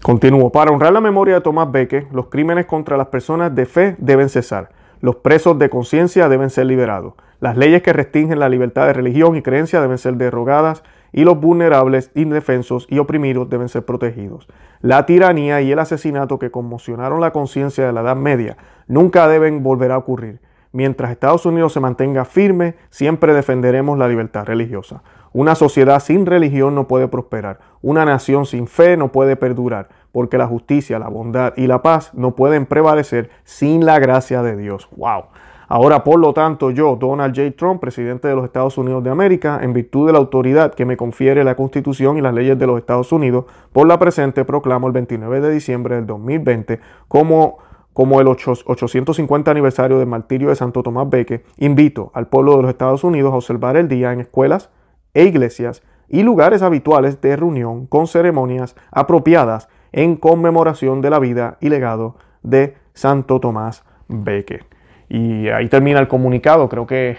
Continúo. 0.03 0.53
Para 0.53 0.71
honrar 0.71 0.93
la 0.93 1.01
memoria 1.01 1.35
de 1.35 1.41
Tomás 1.41 1.71
Beque, 1.73 2.07
los 2.13 2.27
crímenes 2.29 2.67
contra 2.67 2.97
las 2.97 3.09
personas 3.09 3.55
de 3.55 3.67
fe 3.67 3.97
deben 3.99 4.29
cesar. 4.29 4.71
Los 5.01 5.17
presos 5.17 5.59
de 5.59 5.69
conciencia 5.69 6.29
deben 6.29 6.51
ser 6.51 6.67
liberados. 6.67 7.15
Las 7.41 7.57
leyes 7.57 7.83
que 7.83 7.93
restringen 7.93 8.39
la 8.39 8.49
libertad 8.49 8.87
de 8.87 8.93
religión 8.95 9.37
y 9.37 9.43
creencia 9.43 9.81
deben 9.81 9.99
ser 9.99 10.15
derogadas 10.15 10.83
y 11.13 11.25
los 11.25 11.39
vulnerables, 11.39 12.11
indefensos 12.15 12.87
y 12.89 12.99
oprimidos 12.99 13.49
deben 13.49 13.69
ser 13.69 13.85
protegidos. 13.85 14.49
La 14.81 15.07
tiranía 15.07 15.61
y 15.61 15.73
el 15.73 15.79
asesinato 15.79 16.39
que 16.39 16.51
conmocionaron 16.51 17.21
la 17.21 17.33
conciencia 17.33 17.87
de 17.87 17.93
la 17.93 18.03
Edad 18.03 18.17
Media 18.17 18.57
nunca 18.87 19.29
deben 19.29 19.63
volver 19.63 19.93
a 19.93 19.99
ocurrir. 19.99 20.41
Mientras 20.73 21.11
Estados 21.11 21.47
Unidos 21.47 21.73
se 21.73 21.81
mantenga 21.81 22.25
firme, 22.25 22.75
siempre 22.91 23.35
defenderemos 23.35 23.99
la 23.99 24.09
libertad 24.09 24.45
religiosa. 24.45 25.03
Una 25.33 25.55
sociedad 25.55 26.01
sin 26.01 26.27
religión 26.27 26.75
no 26.75 26.89
puede 26.89 27.09
prosperar. 27.09 27.59
Una 27.83 28.05
nación 28.05 28.47
sin 28.47 28.67
fe 28.67 28.97
no 28.97 29.13
puede 29.13 29.37
perdurar, 29.37 29.89
porque 30.13 30.39
la 30.39 30.47
justicia, 30.47 30.99
la 30.99 31.09
bondad 31.09 31.53
y 31.57 31.67
la 31.67 31.83
paz 31.83 32.13
no 32.15 32.35
pueden 32.35 32.67
prevalecer 32.67 33.31
sin 33.45 33.85
la 33.85 33.99
gracia 33.99 34.43
de 34.43 34.57
Dios. 34.57 34.89
¡Wow! 34.97 35.25
Ahora, 35.69 36.05
por 36.05 36.21
lo 36.21 36.33
tanto, 36.33 36.71
yo, 36.71 36.97
Donald 36.97 37.35
J. 37.37 37.57
Trump, 37.57 37.81
presidente 37.81 38.29
de 38.29 38.37
los 38.37 38.45
Estados 38.45 38.79
Unidos 38.79 39.03
de 39.03 39.11
América, 39.11 39.59
en 39.63 39.73
virtud 39.73 40.07
de 40.07 40.13
la 40.13 40.19
autoridad 40.19 40.73
que 40.73 40.85
me 40.85 40.97
confiere 40.97 41.43
la 41.43 41.57
Constitución 41.57 42.17
y 42.17 42.21
las 42.21 42.33
leyes 42.33 42.57
de 42.57 42.67
los 42.69 42.79
Estados 42.79 43.11
Unidos, 43.11 43.47
por 43.73 43.89
la 43.89 43.99
presente 43.99 44.45
proclamo 44.45 44.87
el 44.87 44.93
29 44.93 45.41
de 45.41 45.51
diciembre 45.51 45.97
del 45.97 46.07
2020 46.07 46.81
como 47.09 47.59
como 47.97 48.21
el 48.21 48.29
850 48.29 49.51
aniversario 49.51 49.99
del 49.99 50.07
martirio 50.07 50.51
de 50.51 50.55
Santo 50.55 50.83
Tomás 50.83 51.09
Beque, 51.09 51.45
invito 51.57 52.11
al 52.13 52.27
pueblo 52.27 52.55
de 52.55 52.61
los 52.61 52.71
Estados 52.71 53.05
Unidos 53.05 53.33
a 53.33 53.37
observar 53.37 53.79
el 53.79 53.89
día 53.89 54.13
en 54.13 54.21
escuelas, 54.21 54.69
e 55.15 55.25
iglesias 55.25 55.83
y 56.07 56.23
lugares 56.23 56.61
habituales 56.61 57.23
de 57.23 57.35
reunión 57.37 57.87
con 57.87 58.07
ceremonias 58.07 58.77
apropiadas 58.91 59.71
en 59.93 60.17
conmemoración 60.17 61.01
de 61.01 61.09
la 61.09 61.19
vida 61.19 61.57
y 61.59 61.71
legado 61.71 62.17
de 62.43 62.77
Santo 62.93 63.41
Tomás 63.41 63.83
Beque. 64.09 64.61
Y 65.09 65.49
ahí 65.49 65.71
termina 65.71 65.99
el 65.99 66.07
comunicado, 66.07 66.69
creo 66.69 66.87
que 66.87 67.17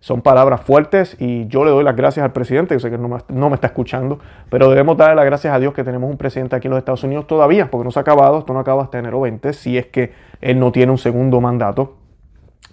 son 0.00 0.22
palabras 0.22 0.60
fuertes 0.60 1.16
y 1.18 1.46
yo 1.48 1.64
le 1.64 1.70
doy 1.70 1.84
las 1.84 1.96
gracias 1.96 2.24
al 2.24 2.32
presidente, 2.32 2.74
yo 2.74 2.80
sé 2.80 2.90
que 2.90 2.98
no 2.98 3.08
me, 3.08 3.18
no 3.28 3.48
me, 3.48 3.54
está 3.54 3.68
escuchando, 3.68 4.18
pero 4.50 4.68
debemos 4.68 4.96
darle 4.96 5.16
las 5.16 5.24
gracias 5.24 5.54
a 5.54 5.58
Dios 5.58 5.74
que 5.74 5.84
tenemos 5.84 6.10
un 6.10 6.16
presidente 6.16 6.56
aquí 6.56 6.68
en 6.68 6.70
los 6.70 6.78
Estados 6.78 7.02
Unidos 7.04 7.26
todavía, 7.26 7.70
porque 7.70 7.84
no 7.84 7.90
se 7.90 7.98
ha 7.98 8.02
acabado, 8.02 8.38
esto 8.38 8.52
no 8.52 8.60
acaba 8.60 8.82
hasta 8.82 8.98
enero 8.98 9.20
20, 9.20 9.52
si 9.52 9.76
es 9.76 9.86
que 9.86 10.12
él 10.40 10.58
no 10.58 10.72
tiene 10.72 10.92
un 10.92 10.98
segundo 10.98 11.40
mandato. 11.40 11.96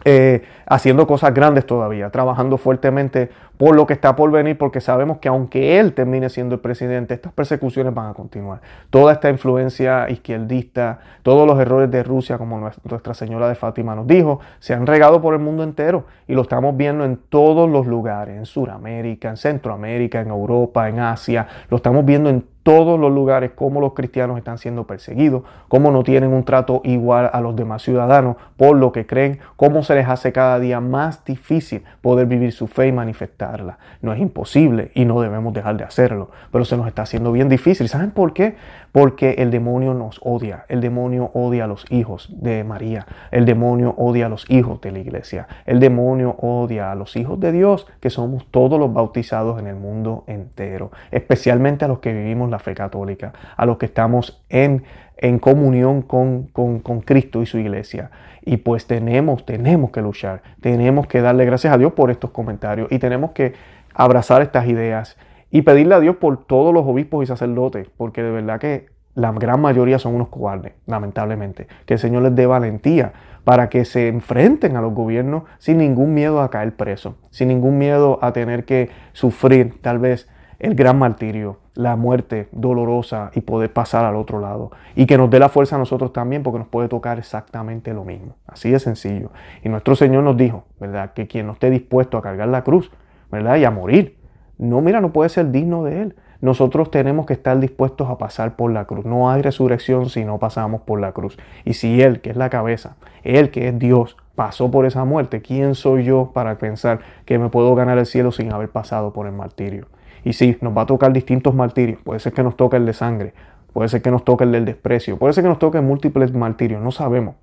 Eh, 0.08 0.43
haciendo 0.67 1.08
cosas 1.08 1.34
grandes 1.34 1.65
todavía, 1.65 2.12
trabajando 2.12 2.58
fuertemente 2.58 3.32
por 3.58 3.76
lo 3.76 3.88
que 3.88 3.93
está 3.93 4.15
por 4.15 4.30
venir, 4.30 4.56
porque 4.56 4.80
sabemos 4.80 5.17
que 5.17 5.30
aunque 5.30 5.80
él 5.80 5.93
termine 5.93 6.30
siendo 6.30 6.54
el 6.54 6.62
presidente, 6.62 7.15
estas 7.15 7.34
persecuciones 7.34 7.91
van 7.91 8.12
a 8.12 8.13
continuar. 8.13 8.62
Toda 8.91 9.13
esta 9.13 9.32
influencia 9.32 10.08
izquierdista, 10.10 11.00
todos 11.24 11.48
los 11.48 11.60
errores 11.60 11.89
de 11.89 12.04
Rusia, 12.04 12.38
como 12.38 12.60
Nuestra 12.60 13.15
Señora 13.15 13.48
de 13.48 13.56
Fátima 13.56 13.95
nos 13.95 14.06
dijo, 14.06 14.41
se 14.60 14.76
han 14.76 14.86
regado 14.86 15.21
por 15.21 15.34
el 15.34 15.39
mundo 15.39 15.63
entero 15.63 16.06
y 16.28 16.36
lo 16.36 16.43
estamos 16.43 16.78
viendo 16.78 17.04
en 17.04 17.17
todos 17.17 17.67
los 17.67 17.88
lugares, 17.88 18.38
en 18.38 18.45
Sudamérica, 18.45 19.30
en 19.30 19.38
Centroamérica, 19.38 20.19
en 20.19 20.28
Europa, 20.28 20.88
en 20.88 21.00
Asia, 21.00 21.48
lo 21.69 21.78
estamos 21.78 22.06
viendo 22.06 22.30
en 22.30 22.45
todos 22.65 22.99
los 22.99 23.12
lugares 23.12 23.51
cómo 23.54 23.80
los 23.80 23.93
cristianos 23.93 24.39
están 24.39 24.58
siendo 24.58 24.86
perseguidos, 24.88 25.43
cómo 25.67 25.91
no 25.91 26.01
tienen 26.01 26.34
un 26.34 26.43
trato 26.43 26.82
igual 26.84 27.30
a 27.32 27.39
los 27.39 27.56
demás 27.56 27.84
ciudadanos 27.84 28.38
por 28.58 28.75
lo 28.75 28.91
que 28.91 29.06
creen, 29.06 29.38
cómo 29.56 29.84
se 29.84 29.93
les 29.93 30.10
hace 30.10 30.34
cada 30.34 30.58
día 30.58 30.80
más 30.80 31.23
difícil 31.23 31.84
poder 32.01 32.25
vivir 32.25 32.51
su 32.54 32.65
fe 32.65 32.88
y 32.88 32.91
manifestarla. 32.91 33.78
No 34.01 34.13
es 34.13 34.19
imposible 34.19 34.89
y 34.95 35.06
no 35.06 35.21
debemos 35.21 35.54
dejar 35.54 35.78
de 35.78 35.84
hacerlo, 35.84 36.32
pero 36.51 36.65
se 36.65 36.75
nos 36.75 36.88
está 36.88 37.04
haciendo 37.04 37.32
bien 37.32 37.49
difícil. 37.49 37.88
¿Saben 37.88 38.10
por 38.10 38.34
qué? 38.34 38.56
Porque 38.95 39.36
el 39.39 39.51
demonio 39.51 39.93
nos 39.93 40.21
odia. 40.23 40.63
El 40.69 40.79
demonio 40.79 41.29
odia 41.34 41.65
a 41.65 41.67
los 41.67 41.84
hijos 41.89 42.29
de 42.31 42.63
María. 42.63 43.05
El 43.29 43.43
demonio 43.43 43.93
odia 43.97 44.27
a 44.27 44.29
los 44.29 44.49
hijos 44.49 44.79
de 44.79 44.93
la 44.93 44.99
iglesia. 44.99 45.49
El 45.65 45.81
demonio 45.81 46.38
odia 46.39 46.93
a 46.93 46.95
los 46.95 47.17
hijos 47.17 47.38
de 47.41 47.51
Dios, 47.51 47.88
que 47.99 48.10
somos 48.10 48.49
todos 48.51 48.79
los 48.79 48.93
bautizados 48.93 49.60
en 49.60 49.67
el 49.67 49.75
mundo 49.75 50.23
entero, 50.27 50.91
especialmente 51.12 51.84
a 51.84 51.89
los 51.89 51.99
que 51.99 52.13
vivimos 52.13 52.49
la 52.49 52.58
fe 52.58 52.73
católica, 52.73 53.34
a 53.58 53.65
los 53.65 53.77
que 53.77 53.88
estamos 53.88 54.41
en, 54.47 54.86
en 55.17 55.39
comunión 55.39 56.01
con, 56.01 56.43
con, 56.43 56.79
con 56.79 57.01
Cristo 57.01 57.41
y 57.41 57.47
su 57.47 57.58
iglesia. 57.58 58.12
Y 58.45 58.55
pues 58.55 58.88
tenemos, 58.88 59.45
tenemos 59.45 59.91
que 59.91 60.01
luchar, 60.01 60.41
tenemos 60.62 61.05
que 61.08 61.19
darle 61.19 61.43
gracias 61.43 61.73
a 61.73 61.77
Dios 61.77 61.91
por 61.91 62.12
estos 62.12 62.31
comentarios 62.31 62.89
y 62.89 62.99
tenemos 62.99 63.31
que 63.31 63.55
abrazar 63.93 64.41
estas 64.41 64.67
ideas 64.67 65.17
y 65.55 65.61
pedirle 65.61 65.95
a 65.95 66.01
Dios 66.01 66.17
por 66.17 66.35
todos 66.35 66.73
los 66.73 66.85
obispos 66.85 67.23
y 67.23 67.27
sacerdotes, 67.27 67.87
porque 67.95 68.21
de 68.21 68.29
verdad 68.29 68.59
que 68.59 68.87
la 69.13 69.31
gran 69.31 69.61
mayoría 69.61 69.99
son 69.99 70.13
unos 70.13 70.27
cobardes, 70.27 70.73
lamentablemente. 70.85 71.67
Que 71.85 71.93
el 71.93 71.99
Señor 72.01 72.23
les 72.23 72.35
dé 72.35 72.45
valentía 72.45 73.13
para 73.45 73.69
que 73.69 73.85
se 73.85 74.09
enfrenten 74.09 74.75
a 74.75 74.81
los 74.81 74.93
gobiernos 74.93 75.43
sin 75.57 75.77
ningún 75.77 76.13
miedo 76.13 76.41
a 76.41 76.49
caer 76.49 76.75
preso, 76.75 77.15
sin 77.29 77.47
ningún 77.47 77.77
miedo 77.77 78.19
a 78.21 78.33
tener 78.33 78.65
que 78.65 78.89
sufrir 79.13 79.79
tal 79.81 79.97
vez 79.99 80.27
el 80.59 80.75
gran 80.75 80.99
martirio, 80.99 81.59
la 81.73 81.95
muerte 81.95 82.49
dolorosa 82.51 83.31
y 83.33 83.39
poder 83.39 83.71
pasar 83.71 84.03
al 84.03 84.17
otro 84.17 84.41
lado. 84.41 84.71
Y 84.93 85.05
que 85.05 85.17
nos 85.17 85.29
dé 85.29 85.39
la 85.39 85.47
fuerza 85.47 85.77
a 85.77 85.79
nosotros 85.79 86.11
también 86.11 86.43
porque 86.43 86.59
nos 86.59 86.67
puede 86.67 86.89
tocar 86.89 87.17
exactamente 87.17 87.93
lo 87.93 88.03
mismo. 88.03 88.35
Así 88.45 88.71
de 88.71 88.79
sencillo. 88.79 89.31
Y 89.63 89.69
nuestro 89.69 89.95
Señor 89.95 90.25
nos 90.25 90.35
dijo, 90.35 90.65
¿verdad? 90.81 91.13
Que 91.13 91.27
quien 91.27 91.47
no 91.47 91.53
esté 91.53 91.69
dispuesto 91.69 92.17
a 92.17 92.21
cargar 92.21 92.49
la 92.49 92.65
cruz, 92.65 92.91
¿verdad? 93.31 93.55
Y 93.55 93.63
a 93.63 93.71
morir, 93.71 94.17
no, 94.57 94.81
mira, 94.81 95.01
no 95.01 95.11
puede 95.11 95.29
ser 95.29 95.51
digno 95.51 95.83
de 95.83 96.01
Él. 96.01 96.15
Nosotros 96.41 96.91
tenemos 96.91 97.25
que 97.25 97.33
estar 97.33 97.59
dispuestos 97.59 98.09
a 98.09 98.17
pasar 98.17 98.55
por 98.55 98.71
la 98.71 98.85
cruz. 98.85 99.05
No 99.05 99.29
hay 99.29 99.41
resurrección 99.41 100.09
si 100.09 100.25
no 100.25 100.37
pasamos 100.37 100.81
por 100.81 100.99
la 100.99 101.11
cruz. 101.11 101.37
Y 101.63 101.73
si 101.73 102.01
Él, 102.01 102.21
que 102.21 102.29
es 102.29 102.37
la 102.37 102.49
cabeza, 102.49 102.97
Él 103.23 103.51
que 103.51 103.67
es 103.67 103.79
Dios, 103.79 104.17
pasó 104.35 104.69
por 104.69 104.85
esa 104.85 105.05
muerte, 105.05 105.41
¿quién 105.41 105.75
soy 105.75 106.03
yo 106.03 106.31
para 106.33 106.57
pensar 106.57 106.99
que 107.25 107.39
me 107.39 107.49
puedo 107.49 107.73
ganar 107.73 107.97
el 107.97 108.05
cielo 108.05 108.31
sin 108.31 108.51
haber 108.51 108.69
pasado 108.69 109.13
por 109.13 109.27
el 109.27 109.33
martirio? 109.33 109.87
Y 110.23 110.33
sí, 110.33 110.57
nos 110.61 110.75
va 110.75 110.81
a 110.81 110.85
tocar 110.85 111.13
distintos 111.13 111.55
martirios. 111.55 111.99
Puede 112.03 112.19
ser 112.19 112.33
que 112.33 112.43
nos 112.43 112.57
toque 112.57 112.77
el 112.77 112.85
de 112.85 112.93
sangre, 112.93 113.33
puede 113.73 113.89
ser 113.89 114.01
que 114.01 114.11
nos 114.11 114.23
toque 114.23 114.43
el 114.43 114.51
del 114.51 114.65
desprecio, 114.65 115.17
puede 115.17 115.33
ser 115.33 115.43
que 115.43 115.49
nos 115.49 115.59
toque 115.59 115.81
múltiples 115.81 116.33
martirios, 116.33 116.81
no 116.81 116.91
sabemos. 116.91 117.35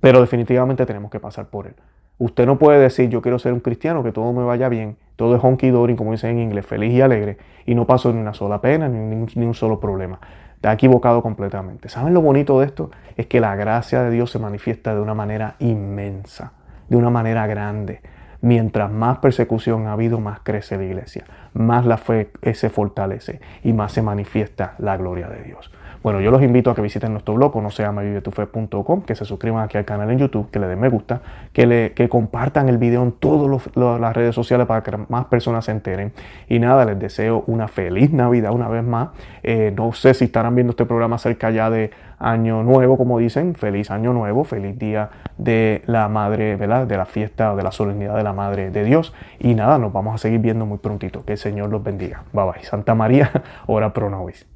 Pero 0.00 0.20
definitivamente 0.20 0.86
tenemos 0.86 1.10
que 1.10 1.20
pasar 1.20 1.46
por 1.46 1.66
él. 1.66 1.74
Usted 2.18 2.46
no 2.46 2.58
puede 2.58 2.78
decir, 2.78 3.08
yo 3.08 3.22
quiero 3.22 3.38
ser 3.38 3.52
un 3.52 3.60
cristiano, 3.60 4.02
que 4.02 4.12
todo 4.12 4.32
me 4.32 4.42
vaya 4.42 4.68
bien, 4.68 4.96
todo 5.20 5.36
es 5.36 5.44
honky 5.44 5.68
dory, 5.68 5.96
como 5.96 6.12
dicen 6.12 6.30
en 6.30 6.38
inglés, 6.38 6.64
feliz 6.64 6.94
y 6.94 7.02
alegre, 7.02 7.36
y 7.66 7.74
no 7.74 7.86
paso 7.86 8.10
ni 8.10 8.18
una 8.18 8.32
sola 8.32 8.62
pena, 8.62 8.88
ni, 8.88 9.26
ni 9.34 9.44
un 9.44 9.52
solo 9.52 9.78
problema. 9.78 10.18
Está 10.54 10.72
equivocado 10.72 11.22
completamente. 11.22 11.90
¿Saben 11.90 12.14
lo 12.14 12.22
bonito 12.22 12.58
de 12.58 12.64
esto? 12.64 12.90
Es 13.18 13.26
que 13.26 13.38
la 13.38 13.54
gracia 13.54 14.02
de 14.02 14.10
Dios 14.10 14.30
se 14.30 14.38
manifiesta 14.38 14.94
de 14.94 15.00
una 15.02 15.12
manera 15.12 15.56
inmensa, 15.58 16.54
de 16.88 16.96
una 16.96 17.10
manera 17.10 17.46
grande. 17.46 18.00
Mientras 18.40 18.90
más 18.90 19.18
persecución 19.18 19.88
ha 19.88 19.92
habido, 19.92 20.20
más 20.20 20.40
crece 20.42 20.78
la 20.78 20.84
iglesia, 20.84 21.26
más 21.52 21.84
la 21.84 21.98
fe 21.98 22.30
se 22.54 22.70
fortalece 22.70 23.42
y 23.62 23.74
más 23.74 23.92
se 23.92 24.00
manifiesta 24.00 24.74
la 24.78 24.96
gloria 24.96 25.28
de 25.28 25.42
Dios. 25.42 25.70
Bueno, 26.02 26.22
yo 26.22 26.30
los 26.30 26.42
invito 26.42 26.70
a 26.70 26.74
que 26.74 26.80
visiten 26.80 27.12
nuestro 27.12 27.34
blog, 27.34 27.54
no 27.60 27.70
se 27.70 27.82
llama 27.82 28.00
vivetufe.com, 28.00 29.02
que 29.02 29.14
se 29.14 29.26
suscriban 29.26 29.62
aquí 29.62 29.76
al 29.76 29.84
canal 29.84 30.10
en 30.10 30.18
YouTube, 30.18 30.50
que 30.50 30.58
le 30.58 30.66
den 30.66 30.80
me 30.80 30.88
gusta, 30.88 31.20
que, 31.52 31.66
le, 31.66 31.92
que 31.92 32.08
compartan 32.08 32.70
el 32.70 32.78
video 32.78 33.02
en 33.02 33.12
todas 33.12 33.68
las 33.76 34.16
redes 34.16 34.34
sociales 34.34 34.66
para 34.66 34.82
que 34.82 34.96
más 35.10 35.26
personas 35.26 35.66
se 35.66 35.72
enteren. 35.72 36.12
Y 36.48 36.58
nada, 36.58 36.86
les 36.86 36.98
deseo 36.98 37.44
una 37.46 37.68
feliz 37.68 38.12
Navidad 38.12 38.52
una 38.52 38.68
vez 38.68 38.82
más. 38.82 39.10
Eh, 39.42 39.74
no 39.76 39.92
sé 39.92 40.14
si 40.14 40.24
estarán 40.24 40.54
viendo 40.54 40.70
este 40.70 40.86
programa 40.86 41.18
cerca 41.18 41.50
ya 41.50 41.68
de 41.68 41.90
Año 42.18 42.62
Nuevo, 42.62 42.96
como 42.96 43.18
dicen. 43.18 43.54
Feliz 43.54 43.90
Año 43.90 44.14
Nuevo, 44.14 44.44
feliz 44.44 44.78
día 44.78 45.10
de 45.36 45.82
la 45.84 46.08
Madre, 46.08 46.56
¿verdad? 46.56 46.86
De 46.86 46.96
la 46.96 47.04
fiesta 47.04 47.54
de 47.54 47.62
la 47.62 47.72
solemnidad 47.72 48.16
de 48.16 48.22
la 48.22 48.32
Madre 48.32 48.70
de 48.70 48.84
Dios. 48.84 49.12
Y 49.38 49.54
nada, 49.54 49.76
nos 49.76 49.92
vamos 49.92 50.14
a 50.14 50.18
seguir 50.18 50.40
viendo 50.40 50.64
muy 50.64 50.78
prontito. 50.78 51.26
Que 51.26 51.32
el 51.32 51.38
Señor 51.38 51.68
los 51.68 51.84
bendiga. 51.84 52.22
Bye 52.32 52.44
bye. 52.44 52.64
Santa 52.64 52.94
María, 52.94 53.30
ora 53.66 53.92
pro 53.92 54.08
nobis. 54.08 54.46